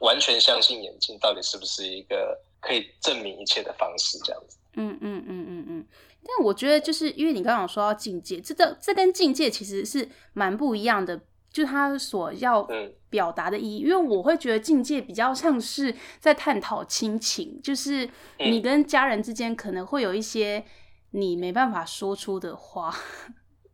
[0.00, 4.18] 完全相信眼睛到底是不是一个可以证明一切的方式？
[4.24, 4.58] 这样子。
[4.74, 5.86] 嗯嗯嗯嗯嗯。
[6.24, 11.20] 但我觉得，就是因为你刚刚说到境界，这个这跟境界其实是蛮不一样的，
[11.52, 12.66] 就他所要
[13.10, 13.82] 表达的意义。
[13.82, 18.08] 嗯、因为我会觉得境界比较像是在探讨亲情，就是
[18.38, 20.64] 你跟家人之间可能会有一些
[21.10, 22.94] 你没办法说出的话。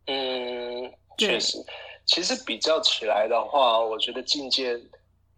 [0.07, 1.57] 嗯，确实。
[2.05, 4.75] 其实比较起来的话，我觉得境界。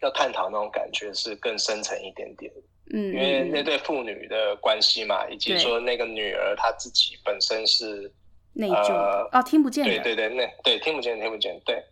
[0.01, 2.51] 要探讨那种感觉是更深层一点点，
[2.91, 8.11] 嗯，因为那对父女的关系嘛，以及说那个女儿她自己本身是
[8.53, 11.83] 内疚呃哦，听不见，对对对，那对听不见听不见，对，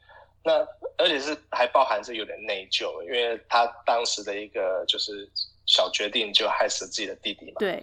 [0.44, 0.54] 那
[0.98, 5.30] 而且是还包含是有点内疚，因为她当时的一个就是
[5.68, 7.80] 小决定就害死了自己的弟弟嘛，对，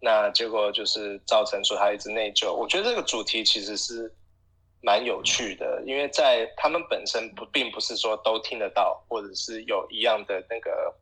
[0.00, 4.12] 那结果就是造成说她一直内疚，我觉得这个主题其实是。
[4.84, 10.94] 蛮有趣的，因为在他们本身不并不是说都听得到，或者是有一样的那个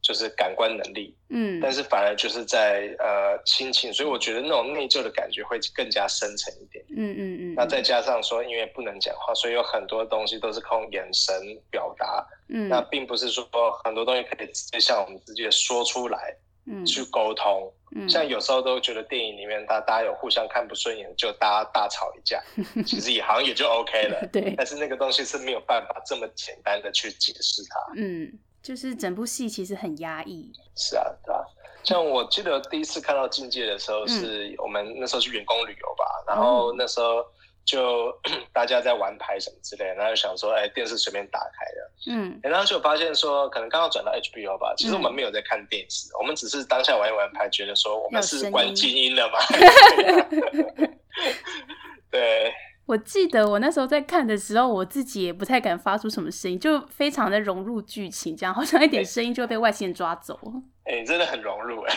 [0.00, 7.54] 就是感官能力，嗯，但是反而就是在呃亲情，所以我觉得那种内疚的感觉会更加深沉一点，嗯嗯嗯。
[7.54, 11.34] 那再加上说，因为不能讲话，所以有很多东西都是靠眼神
[11.70, 13.46] 表达，嗯，那并不是说
[13.84, 16.34] 很多东西可以直接向我们直接说出来。
[16.70, 22.42] 嗯，去沟通，嗯，像有时候都觉得电影里面，大大家有互相看不顺眼，就大家大吵一架，
[22.86, 24.54] 其实也好像也就 OK 了， 对。
[24.56, 30.52] 但是那个东西是没有办法这么简单的去解释它，嗯，就是整部戏其实很压抑。
[30.76, 31.40] 是啊，对啊。
[31.84, 37.24] 像我记得第一次看到《境界》的时候，是我们那时候去员工旅游吧，嗯、然后那时候。
[37.68, 38.10] 就
[38.50, 49.38] 大家在玩牌什么之类的，然后就想说，哎，电视随便打开的，嗯，然后就发现说，可能刚刚转到 HBO 吧，其实我们没有在看电视，嗯、我们只是当下玩一玩牌，觉得说我们是关静音了嘛。
[52.10, 52.50] 对，
[52.86, 60.40] 我记得我那时候在看的时候，我自己也不太敢发出什么声音，就非常的融入剧情，这样好像一点声音就会被外星人抓走。
[60.84, 61.94] 哎，你真的很融入哎，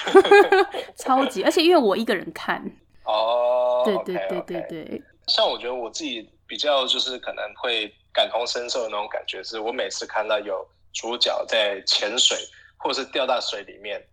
[0.97, 2.61] 超级，而且因为我一个人看，
[3.05, 5.01] 哦，对对对对对。
[5.31, 12.37] 像我觉得我自己比较就是可能会感同身受的那种感觉，是我每次看到有主角在潜水
[12.77, 14.05] 或者是掉到水里面，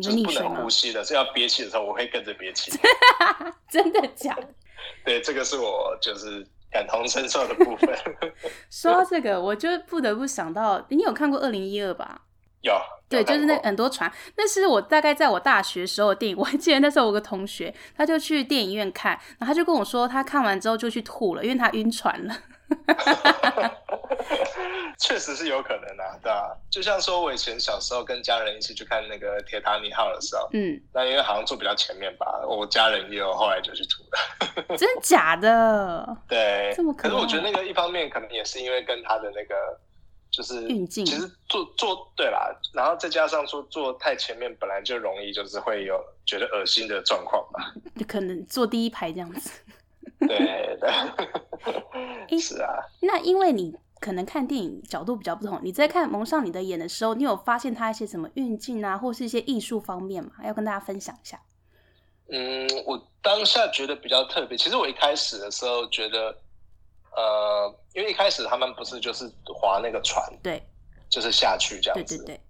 [0.00, 2.72] 就是不能呼吸的，是要憋气的时候，我会跟着憋气。
[3.70, 4.48] 真的假的？
[5.04, 7.98] 对，这个是我就是感同身受的部分。
[8.70, 12.22] 说到这个，我就不得不想到，你有看过《二零一二》吧？
[12.62, 12.74] 有。
[13.08, 14.10] 对，就是那很多船。
[14.38, 22.34] 那是我大概在我大学时候的电影，我还记得那时候我有个同学，他就去电影院看，然后他就跟我说，他看完之后就去吐了，因为他晕船了。
[24.98, 34.18] 确实是有可能啊，对啊，就像说我以前小时候跟家人一起去看那个铁达尼号的时候，嗯，那因为好像坐比较前面吧，我家人也有后来就去吐了。
[34.78, 36.16] 真假的？
[36.26, 39.54] 对，这么可，可是我觉得那个一方面可能也是因为跟他的那个。
[40.32, 47.60] 就是运镜，其实坐坐对啦，然后再加上说坐太前面本来就容易就是会有觉得恶心的状况嘛，
[48.08, 49.50] 可能坐第一排这样子。
[50.20, 50.28] 对
[50.80, 50.88] 对，
[52.30, 52.70] 欸、是啊。
[53.02, 60.30] 那因为你可能看电影角度比较不同，你在看蒙上你的眼的时候，你有发现他一些什么运镜啊，或是一些艺术方面嘛？
[60.44, 61.38] 要跟大家分享一下。
[62.28, 64.56] 嗯，我当下觉得比较特别。
[64.56, 66.34] 其实我一开始的时候觉得。
[67.14, 70.62] 呃，因为一开始他们不是就是划那个船，对，
[71.10, 72.16] 就是下去这样子。
[72.16, 72.40] 对对对。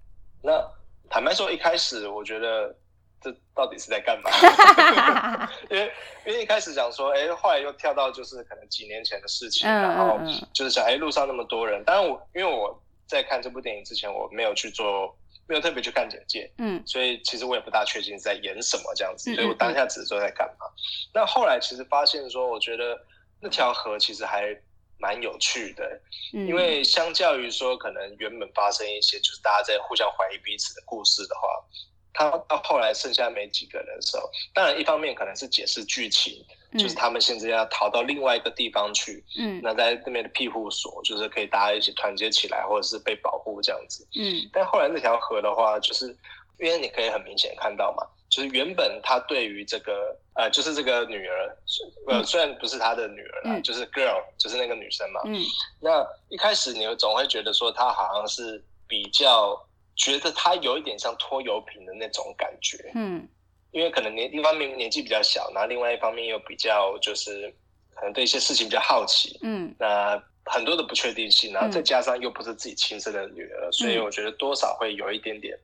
[0.42, 0.64] 那
[1.10, 2.74] 坦白说，一开始我觉得
[3.20, 4.30] 这到底是在干嘛？
[5.68, 5.92] 因为
[6.26, 10.18] 因为一开始讲说，哎，后来又跳到就是可能几年前的事情，嗯、然后
[10.52, 11.84] 就是想，哎，路上那么多人。
[11.84, 15.16] 当然我因为我在看这部电影之前，我没有去做，
[15.48, 19.32] 没有特别去看简介，嗯，所以其实我也不大确定在演什么这样子。
[19.32, 20.66] 嗯、所以我当下只是说在干嘛。
[20.66, 20.78] 嗯、
[21.14, 22.96] 那后来其实发现说，我觉得。
[23.42, 24.56] 那条河其实还
[24.98, 26.00] 蛮有趣的，
[26.32, 31.48] 嗯，因为相较于说可能原本发生一些就是大家在互相怀疑彼此的故事的话，
[32.14, 46.16] 他到后来剩下没几个人的时候，当然一方面可能是解释剧情，嗯，就是他们现在要逃到另外一个地方去，嗯，那在那边的庇护所就是可以大家一起团结起来，或者是被保护这样子，嗯，但后来那条河的话，就是
[46.60, 48.06] 因为你可以很明显看到嘛。
[48.32, 51.56] 就是原本他对于这个呃，就是这个女儿，
[52.08, 55.20] 呃，虽然不是他的女儿啦，嗯、就是 girl，就是那个女生嘛。
[55.26, 55.38] 嗯。
[55.78, 59.54] 那一开始你总会觉得说，他好像是比较
[59.96, 62.90] 觉得他有一点像拖油瓶的那种感觉。
[62.94, 63.28] 嗯。
[63.70, 67.54] 因为可能年一方面年纪比较小，然后另外一方面又比较就是
[67.94, 69.38] 可能对一些事情比较好奇。
[69.42, 69.74] 嗯。
[69.78, 75.54] 那很多的不确定性，然后再加上又不是自己亲生的女儿，嗯、所以我觉得多少会有一点点。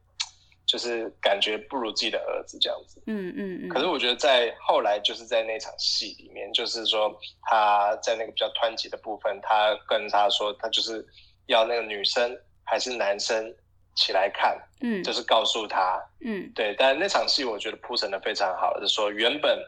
[0.68, 3.68] 就是感觉不如自己的儿子这样子，嗯嗯嗯。
[3.70, 11.02] 可是我觉得在后来，就是在那场戏里面，就是说他在那个比较湍急的部分，他跟他说，他就是
[11.46, 13.50] 要那个女生还是男生
[13.96, 16.76] 起来看，嗯，就是告诉他，嗯，对。
[16.78, 19.58] 但那场戏我觉得铺陈的非常好，就是说原本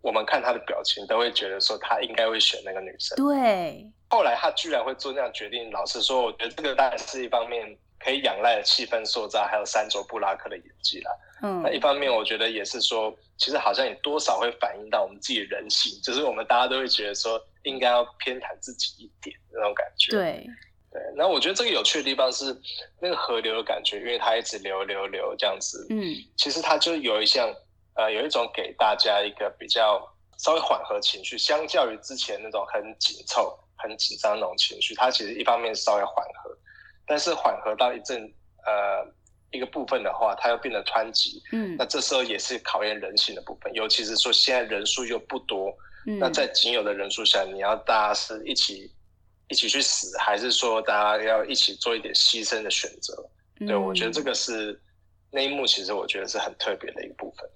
[0.00, 3.84] 我们看他的表情都会觉得说他应该会选那个女生，对。
[4.08, 7.76] 后来他居然会做那样决定，老实说，我觉得这个当然是一方面。
[8.06, 11.10] 可以仰赖的气氛塑造，还有山卓布拉克的演技啦。
[11.42, 20.12] 嗯，那一方面我觉得也是说，其实好像也多少会反映到我们自己的人性，就是我们大家都会觉得说，应该要偏袒自己一点那种感觉。
[20.12, 20.46] 对，
[20.92, 21.02] 对。
[21.16, 22.56] 那我觉得这个有趣的地方是
[23.00, 25.84] 那个河流的感觉，因为它一直流流流这样子。
[25.90, 27.52] 嗯，其实它就有一项
[27.96, 30.00] 呃，有一种给大家一个比较
[30.38, 36.56] 稍微缓和情绪，相较于之前那种很紧凑、很紧张那种情绪，它其实一方面稍微缓和。
[37.06, 38.20] 但是缓和到一阵，
[38.66, 39.06] 呃，
[39.52, 41.40] 一个部分的话，它又变得湍急。
[41.52, 45.72] 嗯，那这时候也是考验人性的部分，尤其是说现在人数又不多。
[46.06, 48.90] 嗯，那在仅有的人数下，你要大家是一起
[49.48, 53.14] 一起去死，还是说大家要一起做一点牺牲的选择？
[53.60, 54.80] 嗯，对，我觉得这个是
[55.30, 57.48] 那一幕，其实我觉得是很特别的一个部分。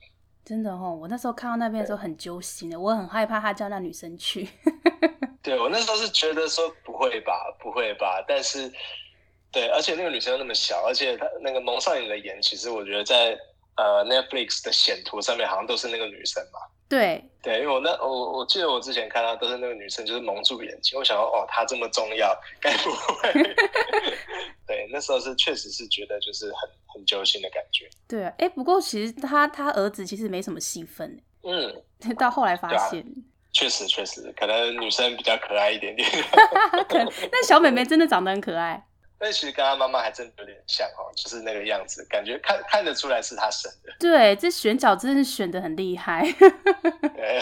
[0.45, 4.49] 真的哦，我那时候看到那边的时候很揪心的，我很害怕他叫那女生去。
[5.43, 8.73] 对，我那时候是觉得说不会吧，不会吧，但是。
[9.53, 13.37] 对，而且那个女生又那么小，而且她那个蒙上你的眼，其实我觉得在
[13.77, 16.59] 呃 Netflix 的显图上面好像都是那个女生嘛。
[16.89, 20.99] 对对，因为我那我我记得我之前看到都是那个女生，就是蒙住眼睛。
[20.99, 23.33] 我想说，哦，她这么重要，该不会？
[24.67, 27.89] 对，那时候是确实是觉得就是很很揪心的感觉。
[28.09, 31.21] 对啊，哎，不过其实他他儿子其实没什么戏份。
[31.43, 31.83] 嗯，
[32.19, 33.07] 到后来发现，啊、
[33.53, 36.09] 确实确实，可能女生比较可爱一点点。
[36.89, 38.85] 可能，那小妹妹真的长得很可爱。
[39.21, 43.93] 但其实跟他妈妈还真的有点像哦，就是那个样子，感觉看看得出来是他生的。
[44.01, 46.23] 对，这选角真是选的很厉害。
[47.15, 47.41] 对，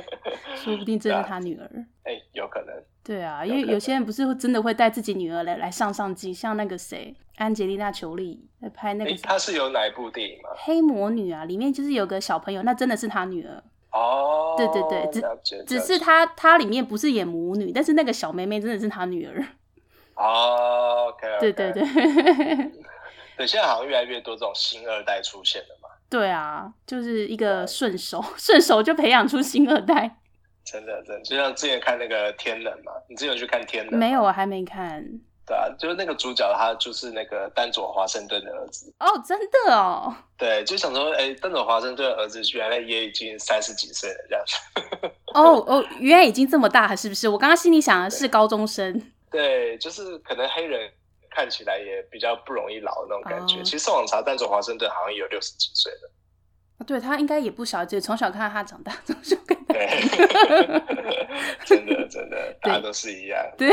[0.56, 1.70] 说不定真是他女儿。
[2.04, 2.74] 哎、欸，有可能。
[3.04, 9.14] 对啊，因为有些人不是真的会带自己女儿来来上上镜，像那个谁，安吉丽娜·裘丽在拍那个。
[9.22, 10.48] 她是有哪一部电影吗？
[10.56, 13.62] 黑魔女啊，里面就是有个小朋友，那真的是他女儿。
[13.92, 19.42] 哦，对对对，只只是她她里面不是演母女，但是那个小妹妹真的是她女儿。
[20.18, 21.40] 哦，okay, okay.
[21.40, 21.82] 对对对，
[23.38, 25.88] 对，现在好像越来越多这种新二代出现了嘛。
[26.10, 30.16] 对啊，就是一个顺手 顺手就培养出新二代。
[30.64, 33.98] 真的真的，就像之前看那个天冷嘛，你之前有去看天冷？
[33.98, 35.02] 没有，我还没看。
[35.46, 38.92] 对啊，就是那个主角，他就是那个丹佐华盛顿的儿子。
[38.98, 40.14] 哦，真的哦。
[40.36, 44.56] 对，就想说，哎，丹佐华盛顿的儿子原来也已经三十几岁了，这样子。
[45.32, 47.28] 哦哦，原来已经这么大了，是不是？
[47.28, 49.10] 我刚刚心里想的是高中生。
[49.30, 50.90] 对，就是可能黑人
[51.30, 53.58] 看起来也比较不容易老那种感觉。
[53.58, 56.10] 哦、其实上网查，丹佐华盛顿好像也有六十几岁了。
[56.86, 59.74] 对，他应该也不小，就从小看到他长大，从小看他。
[59.74, 59.88] 对，
[61.66, 63.44] 真的真的，大家都是一样。
[63.58, 63.68] 对，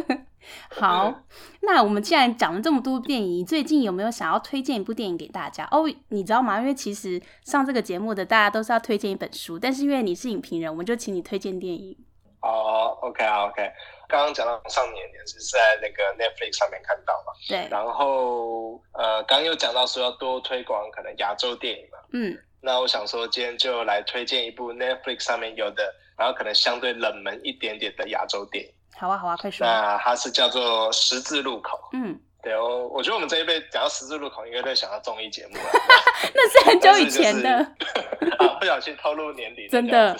[0.68, 1.24] 好，
[1.62, 5.66] 那我们既然讲了这么多电影，最近有没有想要推荐一部电影给大家？
[5.70, 6.60] 哦，你知道吗？
[6.60, 11.96] 因为其实上这个节目的大家都是要推荐一本书，但是因为你是影评人，我们就请你推荐电影。
[12.44, 13.72] 哦，OK 啊，OK。
[14.06, 17.32] 刚刚讲到上年年是在那个 Netflix 上面看到嘛？
[17.48, 17.66] 对。
[17.70, 21.98] 然后呃，刚刚又讲到说要多推广可能亚洲电影嘛。
[22.12, 22.38] 嗯。
[22.60, 28.70] 那我想说，今天就来推荐一部 Netflix 上面有的，然后可能相对冷门一点点的亚洲电影。
[28.96, 29.66] 好啊，好啊，快说。
[29.66, 31.78] 那它是叫做《十字路口》。
[31.92, 32.20] 嗯。
[32.42, 35.62] 对哦，我觉得我们这一辈讲到《十字路口》，应该在想到综艺节目了。
[36.34, 37.50] 那是很久以前的。
[38.38, 39.66] 啊，不小心透露年龄。
[39.70, 40.14] 真的。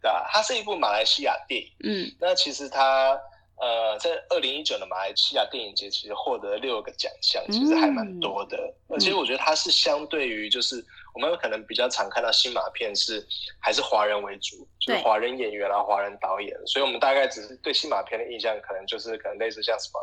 [0.00, 1.68] 对啊，它是一部马来西亚电影。
[1.84, 2.10] 嗯。
[2.20, 3.18] 那其实它
[3.60, 8.56] 呃，在二零一九的马来西亚电影节，其实获得了六个奖项，其实还蛮多的。
[8.88, 10.82] 嗯、而且我觉得它是相对于就是
[11.14, 13.22] 我们可能比较常看到新马片是
[13.60, 20.00] 还是华人为主，就是华人演员啊、华人导演，所以我们大概只是对新马片的印象，可能就是可能类似像什么。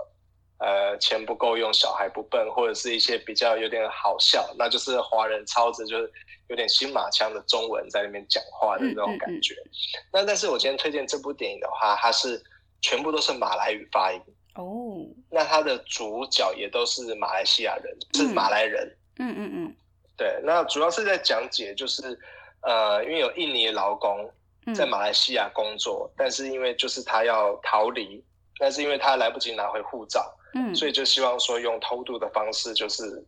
[0.60, 6.12] 呃，钱不够用，小孩不笨，或者是一些比较有点好笑，那就是华人操着就是
[6.50, 9.54] 有点新马腔的中文在那边讲话的那种感觉。
[9.54, 12.42] 嗯嗯嗯、那但是我今天推荐这部电影的话，它是
[12.82, 14.22] 全部都是马来语发音
[14.56, 15.06] 哦。
[15.30, 18.98] 那它的主角也都是马来西亚人，是马来人。
[19.20, 19.76] 嗯嗯嗯。
[20.16, 22.18] 对，那主要是在讲解，就是
[22.62, 24.28] 呃，因为有印尼的劳工
[24.74, 28.24] 在马来西亚工作，嗯、但是因为就是他要逃离，
[28.58, 30.34] 但是因为他来不及拿回护照。
[30.56, 33.24] 嗯，所以就希望说用偷渡的方式就是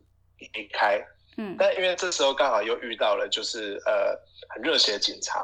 [0.54, 1.00] 离开，
[1.40, 4.14] 嗯，但因为这时候刚好又遇到了就是呃
[4.50, 5.42] 很热血的警察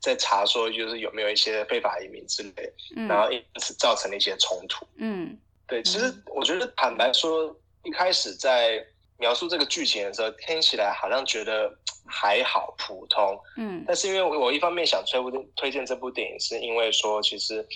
[0.00, 5.38] 在查说就是有没有一些非法移民之类，嗯，然后因此造成了一些冲突，嗯，
[5.68, 8.84] 对，其实我觉得坦白说一开始在
[9.18, 11.72] 描述这个剧情的时候听起来好像觉得
[12.04, 15.20] 还好普通，嗯，但是因为我一方面想推
[15.56, 17.66] 推荐这部电影是因为说其实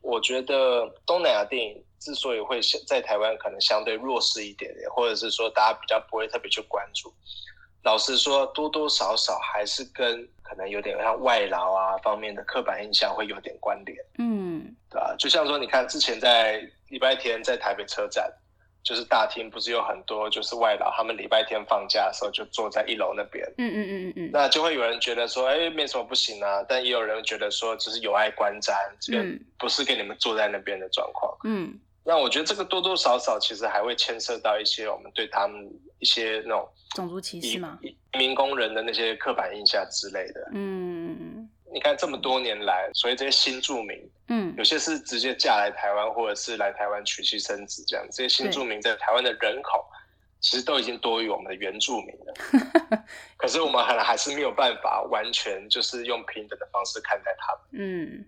[0.00, 1.82] 我觉得东南亚电影。
[1.98, 7.12] 之所以会在台湾可能相对弱势一点点，或者是说大家比较不会特别去关注，
[7.82, 15.16] 老实说多多少少还是跟可能有点像外劳啊方面的刻板印象会有点关联，嗯，对吧？
[15.18, 18.30] 就像说你看之前在礼拜天在台北车站，
[18.86, 29.24] 就是大厅不是有很多就是外劳，他们礼拜天放假的时候就坐在一楼那边，嗯嗯嗯嗯嗯，那就会有人觉得说，哎，没什么不行啊，但也有人觉得说，就是有碍观瞻，这个
[29.58, 31.80] 不是给你们坐在那边的状况，嗯。
[32.08, 35.68] 那我觉得这个多多少少其实还会牵涉到一些我们对他们
[35.98, 40.48] 一些那种种族歧视嘛，移民工人的那些刻板印象之类的。
[40.52, 41.35] 嗯，
[41.76, 48.06] 你看这么多年来，所以这些新住民，嗯，有些是直接嫁来台湾，或者是来台湾娶妻生子这样。
[48.10, 49.84] 这些新住民在台湾的人口，
[50.40, 53.04] 其实都已经多于我们的原住民了。
[53.36, 57.62] 可是我们可能还是没有办法完全就是用平等的方式看待他们。
[57.72, 58.24] 嗯。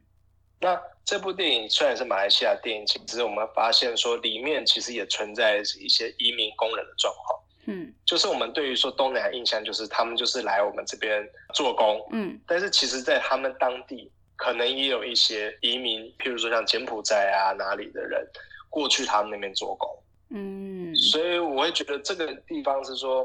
[0.60, 7.40] 那这部电影虽然是马来西亚电影，其实我们发现说里面其实也存在一些移民工人的状况。
[7.68, 11.22] 嗯，就是我们对于说东南亚印象就是他们就是来我们这边
[11.54, 12.04] 做工。
[12.12, 18.26] 嗯，但是其实在他们当地可能也有一些移民，譬如说像柬埔寨啊哪里的人
[18.68, 19.88] 过去他们那边做工。
[20.30, 23.24] 嗯，所以我会觉得这个地方是说，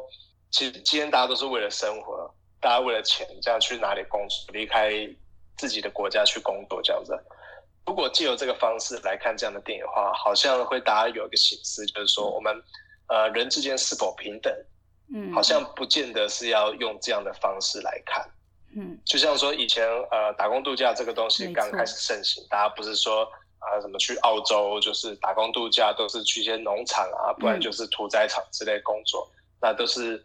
[0.52, 2.30] 其实今天大家都是为了生活，
[2.60, 5.10] 大家为了钱这样去哪里工作，离开。
[5.56, 7.16] 自己的国家去工作这样子，
[7.86, 12.52] 如果借由这个方式来看这样的电影的话，好像会大家有一个形式，就是说我们
[13.08, 14.54] 呃人之间是否平等，
[15.14, 18.26] 嗯，好像不见得是要用这样的方式来看，
[18.76, 23.24] 嗯，就像说以前呃打工度假这个东西刚开始盛行，大家不是说
[23.60, 29.30] 啊什么去澳洲就是打工度假都是去一些农场啊，不然就是屠宰场之类工作，
[29.62, 30.24] 那都是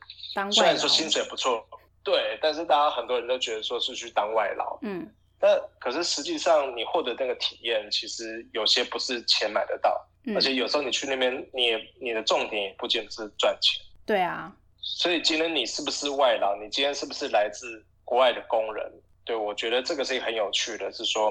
[0.50, 1.66] 虽然说薪水不错。
[2.04, 5.06] 对，但是大家很多人都觉得说是去当外劳，嗯，
[5.38, 13.82] 但可是实际上你获得那个体验，其实有些不是钱买得到，嗯，而且有时候你去那边，你也你的重点也不见得是赚钱。
[14.04, 16.56] 对啊，所以今天你是不是外劳？
[16.56, 18.92] 你今天是不是来自国外的工人？
[19.24, 21.30] 对，我觉得这个是很有趣的，是说，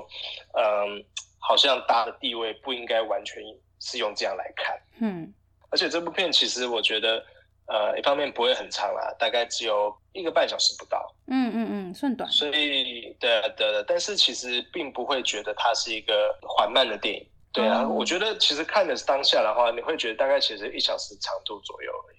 [0.53, 1.03] 嗯，
[1.39, 3.41] 好像大家的地位不应该完全
[3.79, 4.79] 是用这样来看。
[4.99, 5.33] 嗯，
[5.71, 7.25] 而且这部片其实我觉得，
[7.65, 11.11] 呃，一方面不会很长啦，大概只有一个半小时不到。
[11.25, 12.29] 嗯嗯嗯，算短。
[12.29, 17.27] 所以，对对，但是其实并不会觉得它是一个缓慢的电影。
[17.57, 22.17] 对啊，嗯、我觉得其实看的是当下的话，你会觉得大概其实一小时长度左右而已。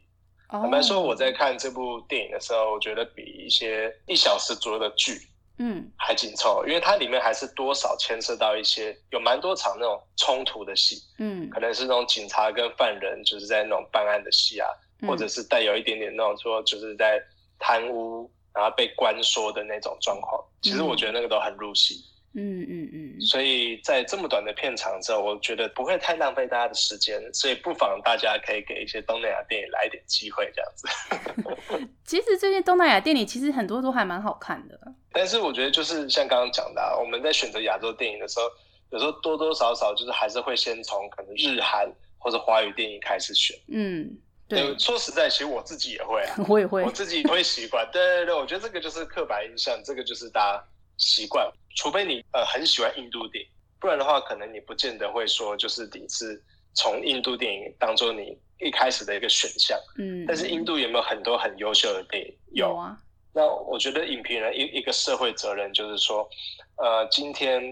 [0.51, 5.20] 坦白说，我在看这部电影的时候，我觉得比一些一小时左右的剧，
[5.59, 14.66] 嗯，还紧凑，因为它里面还是多少牵涉到一些有蛮多场那种冲突的戏，嗯，可能是那种警察跟犯人就是在那种办案的戏啊，
[15.07, 17.22] 或者是带有一点点那种说就是在
[17.59, 21.95] 贪污然后被关说的那种状况，其实我觉得那个都很入戏。
[21.95, 31.89] 嗯嗯嗯嗯，所以在这么短的片长之后，我觉得不会太浪费大家的时间，所以不妨大家可以给一些东南亚电影来一点机会，这样子。
[32.05, 34.79] 其实这些东南亚电影其实很多都还蛮好看的，
[35.12, 38.45] 但是我觉得就是像刚刚讲的，啊，我们在选择亚洲电影的时候，
[38.91, 43.57] 有时候多多少少就是还是会先从可能日韩或者华语电影开始选。
[43.68, 44.16] 嗯，
[44.49, 44.79] 对。
[44.79, 47.89] 说实在，其实我自己也会啊， 我也会，我自己会习惯。
[47.93, 50.64] 对对对，我觉得这个就是刻板印象，这个就是大家
[50.99, 51.51] 习惯。
[51.76, 56.42] 除非你呃很喜欢印度电影，不然的话，可能你不见得会说就是你是
[56.74, 59.78] 从印度电影当做你一开始的一个选项。
[59.96, 62.34] 嗯，但是印度有没有很多很优秀的电影？
[62.53, 62.99] 有啊。
[63.32, 66.28] 那我觉得影评人一一个社会责任就是说，
[66.76, 67.62] 呃，今天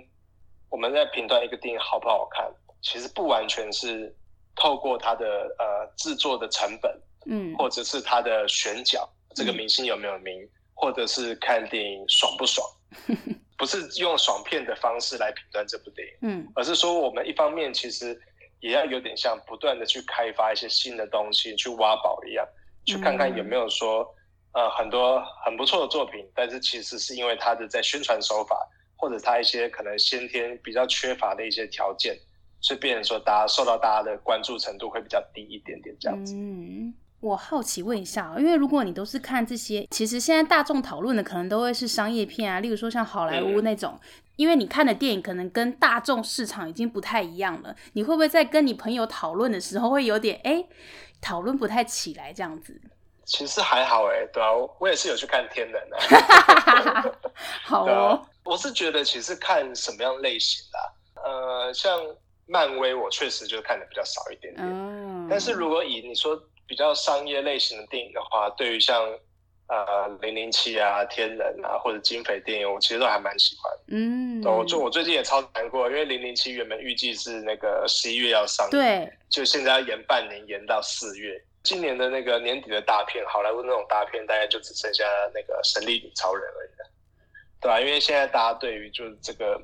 [0.71, 2.49] 我们在评断一个电影好不好看，
[2.83, 4.15] 其实不完全是
[4.55, 5.27] 透过它的
[5.59, 6.97] 呃制作的成本，
[7.27, 12.65] 嗯，或者是它的选角，这个明星有没有名，嗯，或者是看电影爽不爽。
[13.57, 18.21] 不是用爽片的方式来评断这部电影，嗯，而是说我们一方面其实
[18.61, 22.47] 也要有点像不断的去开发一些新的东西，去挖宝一样，
[22.85, 24.07] 去看看有没有说
[24.53, 28.57] 呃很多很不错的作品，但是其实是因为它的在宣传手法
[28.97, 32.19] 或者它一些可能先天比较缺乏的一些条件，
[32.61, 36.35] 所以变成说大家受到大家的关注程度会比较低一点点这样子。
[36.35, 36.93] 嗯。
[37.27, 50.65] 我好奇问一下，因为如果你都是看这些，其实现在大众讨论的可能都会是商业片啊，例如说像好莱坞那种，嗯、因为你看的电影可能跟大众市场已经不太一样了，你会不会在跟你朋友讨论的时候会有点哎，
[51.21, 52.81] 讨论不太起来这样子？
[53.25, 57.19] 其实还好哎，对啊，我也是有去看《天能》的。
[57.65, 61.99] 好哦，我是觉得其实看什么样类型的、啊，呃，像
[62.47, 66.41] 漫威，我确实就看的比较少一点点，嗯，但是如果以你说。
[66.67, 69.03] 比较商业类型的电影的话，对于像
[69.69, 73.73] 呃零零七啊、天人啊或者警匪电影，我其实都还蛮喜欢。
[73.89, 81.43] 嗯，我就我最近也超难过，因为零零七原本预计是那个十一月要上映，对，就现在要延半年，延到四月。
[81.63, 85.05] 今年的那个年底的大片，好莱坞那种大片，大概就只剩下
[85.35, 86.91] 那个神力女超人而已了，
[87.61, 87.81] 对吧、啊？
[87.81, 89.61] 因为现在大家对于就是这个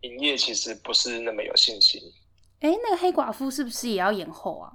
[0.00, 2.00] 营业其实不是那么有信心。
[2.58, 4.72] 哎，那个黑寡妇是不是也要延后啊？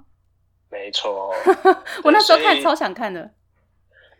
[0.70, 1.34] 没错，
[2.04, 3.28] 我那时候看超想看的。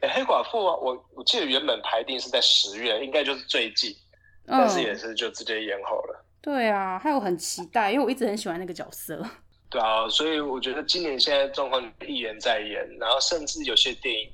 [0.01, 3.91] 哎，黑寡妇啊，我我记得原本排定是在十月，应该就是最近，
[4.47, 6.25] 嗯，但是也是就直接延后了。
[6.41, 9.23] 对啊，还有很期待，因为我一直很喜欢那个角色。
[9.71, 14.29] 对啊，所以我觉得今年现在状况一延再延，然后甚至有些电影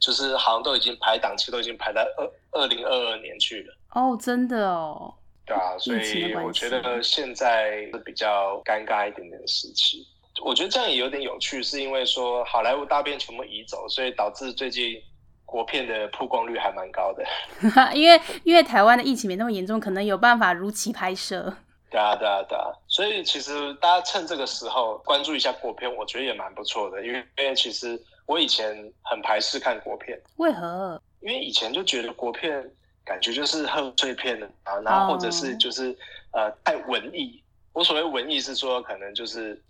[0.00, 3.74] 就是好像都已经排档期都已经排到二二零二二年去了。
[3.90, 5.14] 哦，真的哦。
[5.44, 10.06] 对啊，所以我觉得现在是比较尴尬一点点的时期。
[10.42, 14.98] 我觉得这样也有点有趣，是因为说好莱坞大片全部移走，所以导致最近
[15.44, 17.22] 国片的曝光率还蛮高的。
[17.94, 21.54] 因为因为台湾的疫情没那么严重，可能有办法如期拍摄。
[21.90, 22.72] 对啊，对啊，对啊。
[22.88, 27.04] 所以其实大家趁这个时候关注一下国片，我觉得也蛮不错的。
[27.06, 30.98] 因为因为其实我以前很排斥看国片，为何？
[31.20, 32.66] 因为以前就觉得国片
[33.04, 35.88] 感觉就是贺岁片的啊，然后或者是就是、
[36.30, 36.44] oh.
[36.44, 37.42] 呃太文艺。
[37.74, 39.62] 我所谓文艺是说可能就是。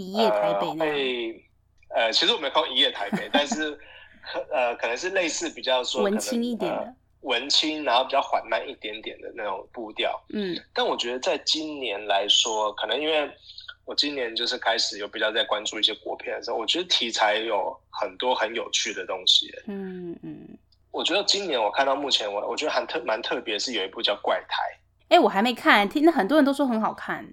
[0.00, 0.84] 一夜台北那
[1.94, 3.72] 呃，呃，其实我没有看过一夜台北，但是
[4.22, 10.20] 可呃，可能是类似比较说文青一点的，呃、文青，然后比较缓慢一点点的那种步调。
[10.30, 13.30] 嗯，但我觉得在今年来说，可能因为
[13.84, 19.52] 我今年就是开始有比较在关注一些国片的时候，我觉得题材有很多很有趣的东西。
[19.66, 20.48] 嗯嗯，
[20.92, 24.56] 我觉得今年我看到目前我我觉得很特蛮特别，是有一部叫《怪胎》。
[25.14, 27.28] 哎，我还没看，听那很多人都说很好看。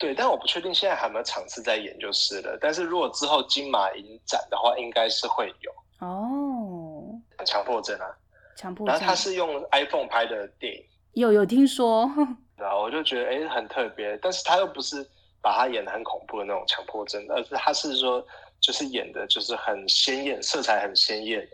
[0.00, 2.56] 对，但我不确定现在还有没有场次在演就是了。
[2.58, 7.20] 但是如果之后金马影展的话，应该是会有哦。
[7.44, 8.08] 强迫症啊，
[8.56, 8.94] 强迫症。
[8.94, 10.82] 然后他是用 iPhone 拍的电影，
[11.12, 12.10] 有有听说。
[12.56, 14.18] 然后我就觉得哎，很特别。
[14.22, 15.06] 但是他又不是
[15.42, 18.26] 把他演的很恐怖的那种强迫症，而是他是说
[18.58, 21.46] 就是演的就是很鲜艳，色彩很鲜艳，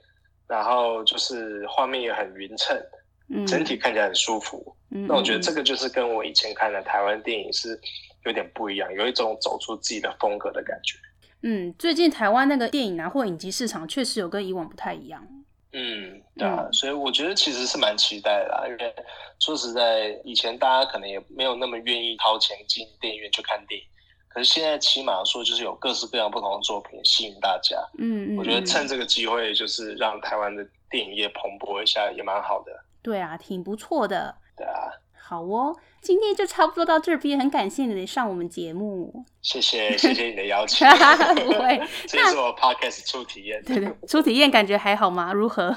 [0.46, 2.80] 然后就是画面也很匀称，
[3.28, 4.76] 嗯，整体看起来很舒服。
[4.90, 7.80] 嗯，那我觉得这个就是跟我以前看的台湾电影是
[8.26, 10.98] 有点不一样，有一种走出自己的风格的感觉。
[11.42, 15.24] 嗯，最近台湾那个电影啊或影集市场确实有跟以往不太一样。
[15.72, 18.94] 嗯，对啊，所以我觉得其实是蛮期待的啦，因为
[19.38, 23.86] 说实在，以前大家可能也没有那么愿意掏钱进电影院去看电影，
[24.28, 27.76] 可是现在起码说就是有各式各样不同的作品吸引大家。
[27.98, 32.72] 嗯嗯，我觉得趁这个机会，就是让台湾的电影业蓬勃一下，也蛮好的。
[33.02, 34.34] 对啊，挺不错的。
[34.56, 34.90] 对啊。
[35.28, 39.24] 好哦，今天就差不多到这边，很感谢你上我们节目。
[39.42, 40.86] 谢谢， 谢谢你的邀请。
[40.88, 43.60] 不会，这是我 podcast 初体验。
[43.64, 45.32] 对对，初体验感觉还好吗？
[45.32, 45.76] 如何？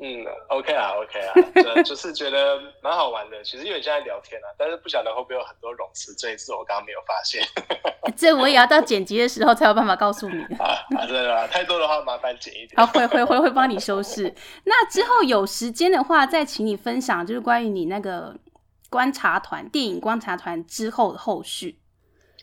[0.00, 1.34] 嗯，OK 啊，OK 啊，
[1.76, 3.42] 就就是觉得蛮好玩的。
[3.42, 7.42] 其实因为现在聊天啊，但是不晓得会不会有很多冗词赘字，我刚刚没有发现。
[8.16, 10.40] 这我也要到剪辑的时候才有办法告诉你。
[10.60, 12.74] 啊，真的啊，太多的话麻烦剪一点。
[12.76, 14.32] 好，会会会会帮你修饰。
[14.64, 18.36] 那之后有时间的话，再请你分享，就是关于你那个。
[18.90, 21.78] 观察团电影观察团之后的后续，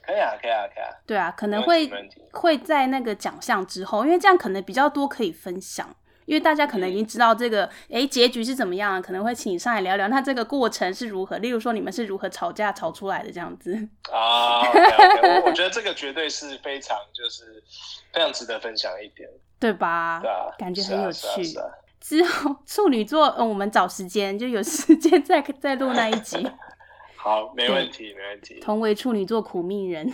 [0.05, 0.89] 可以啊，可以啊，可以啊。
[1.05, 1.89] 对啊，可能会
[2.31, 13.73] 会在那个奖项之后，因为这样可能比较多可以分享，因为大家可能已经知道这个，哎、嗯，结局是怎么样，可能会请你上来聊聊，那这个过程是如何，例如说你们是如何吵架吵出来的这样子。
[14.11, 17.63] 啊，okay, okay, 我我觉得这个绝对是非常就是
[18.13, 19.27] 非常值得分享一点，
[19.59, 20.19] 对吧？
[20.21, 21.57] 对啊，感觉很有趣。
[21.99, 26.45] 之后处女座，嗯，我们找时间就有时间再再录那一集。
[27.17, 28.59] 好，没问题，没问题。
[28.59, 30.07] 同为处女座苦命人，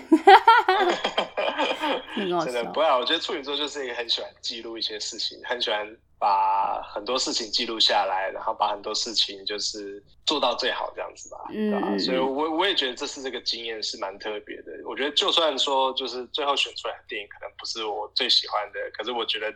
[2.45, 2.97] 真的不要。
[2.97, 5.85] 我觉得处女座就是一个很喜欢记录一些事情，很喜欢
[6.17, 11.37] 把很多事情记录下来，然后把很多事情就是做到最好这样子吧。
[11.51, 11.97] 嗯，啊？
[11.97, 14.71] 所以我我也觉得这次这个经验是蛮特别的。
[14.85, 19.53] 我觉得就算说就是最后选出来的电影可能不是我最喜欢的，可是我觉得。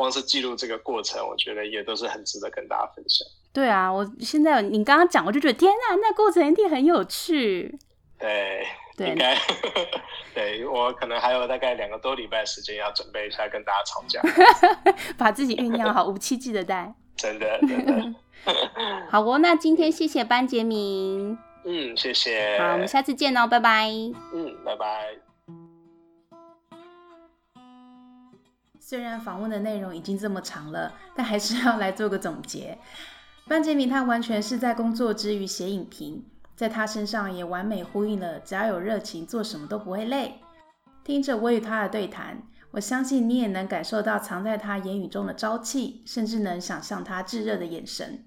[0.00, 3.28] 光是记录这个过程，我觉得也都是很值得跟大家分享。
[3.52, 7.78] 对啊，我现在你刚刚讲，我就觉得天啊，那过程一定很有趣。
[8.18, 9.36] 对，对应该
[10.34, 14.22] 对我可能还有大概两个多礼拜时间要准备一下跟大家吵架，
[15.18, 16.94] 把自己酝酿好，武器记得带。
[17.14, 18.14] 真的，真的。
[19.10, 21.36] 好哦，那今天谢谢班杰明。
[21.64, 22.58] 嗯，谢谢。
[22.58, 23.90] 好，我们下次见哦，拜拜。
[24.32, 25.29] 嗯，拜拜。
[28.90, 32.76] 虽然访问的内容已经这么长了，但还是要来做个总结。
[33.46, 36.26] 班杰明他完全是在工作之余写影评，
[36.56, 40.40] 在他身上也完美呼应了“只要有热情，做什么都不会累”。
[41.06, 48.24] 听着我与他的对谈，我相信你也能感受到藏在他言语中的朝气，甚至能想象他炙热的眼神。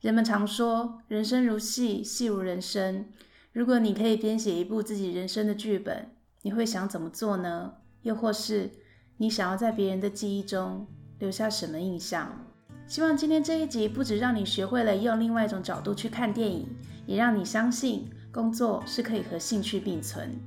[0.00, 3.12] 人们常说“人生如戏，戏如人生”。
[3.54, 7.74] 如果你可以编写一部自己人生的剧本，你会想怎么做呢？
[8.02, 8.72] 又或是？
[9.20, 10.86] 你想要在别人的记忆中
[11.18, 12.30] 留下什么印象？
[12.86, 16.68] 希望今天这一集不止让你学会了用另外一种角度去看电影，
[17.04, 20.40] 也让你相信工作是可以和兴趣并存。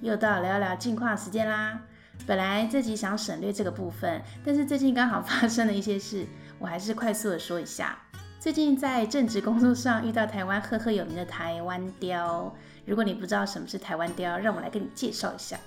[0.00, 1.82] 又到聊聊近况时间啦！
[2.26, 6.26] 本来这集想省略这个部分，但是最近刚好发生了一些事，
[6.58, 7.98] 我还是快速的说一下。
[8.46, 12.54] 最近在正职工作上遇到台湾赫赫有名的台湾雕。
[12.84, 15.58] 如果你不知道什么是台湾雕，让我来给你介绍一下，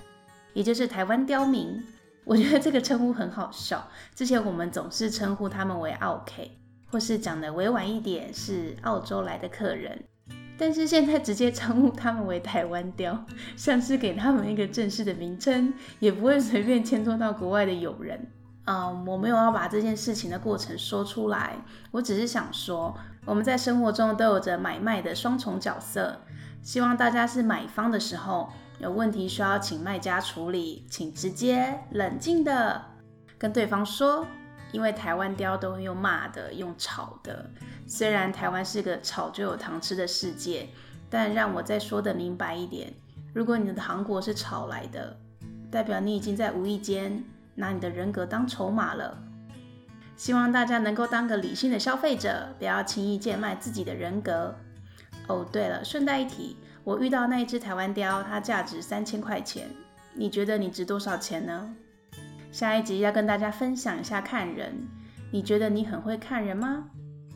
[0.54, 1.84] 也就是台湾刁民。
[2.24, 3.86] 我觉得这个称呼很好笑。
[4.14, 6.52] 之前我们总是称呼他们为奥 K，
[6.90, 10.02] 或是讲的委婉一点是澳洲来的客人。
[10.56, 13.26] 但是现在直接称呼他们为台湾雕，
[13.56, 18.26] 像是给他们一个正式的名称，也不会随便牵拖到国外的友人。
[18.70, 21.56] 嗯，我没有要把这件事情的过程说出来，
[21.90, 26.20] 我只是想说，我们在生活中都有着买卖的双重角色。
[26.62, 28.48] 希望大家是买方的时候，
[28.78, 32.80] 有问题需要请卖家处理，请直接冷静的
[33.36, 34.24] 跟对方说，
[34.70, 37.50] 因为台湾雕都会用骂的，用吵的。
[37.88, 40.68] 虽然台湾是个吵就有糖吃的世界，
[41.10, 42.94] 但让我再说的明白一点，
[43.34, 45.18] 如果你的糖果是炒来的，
[45.72, 47.24] 代表你已经在无意间。
[47.60, 49.22] 拿你的人格当筹码了，
[50.16, 54.56] 希望大家能够当个理性的消费者，不要轻易贱卖自己的人格。
[55.28, 59.68] 哦，对了，顺带一提，我遇到那一只台湾雕，它价值三千块钱，
[60.14, 61.72] 你觉得你值多少钱呢？
[62.50, 64.88] 下一集要跟大家分享一下看人，
[65.30, 66.86] 你觉得你很会看人吗？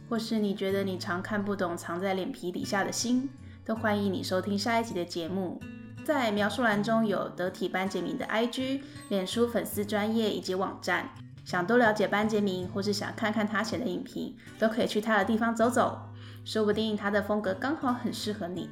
[0.09, 3.29] 或是你觉得你常看不懂藏在脸皮底下的心？
[3.65, 5.61] 都欢迎你收听下一集的节目。
[6.05, 11.09] 在描述栏中有得体班杰明的 IG、脸书粉丝专业以及网站。
[11.45, 15.99] 想多了解班杰明，或是想看看他写的影评，都可以去他的地方走走，
[16.45, 18.71] 说不定他的风格刚好很适合你。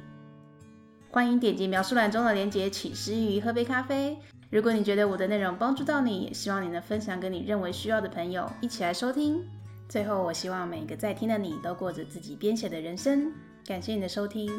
[1.09, 4.17] 欢迎点击描述栏中的链接，起司鱼喝杯咖啡，
[4.49, 9.43] 如果你觉得我的内容帮助到你，也希望你能分享给你认为需要的朋友一起来收听。
[9.87, 13.31] 最后，我希望每个在听的你都过着自己编写的人生。
[13.67, 14.51] 感谢你的收听，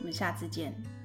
[0.00, 1.03] 我们下次见。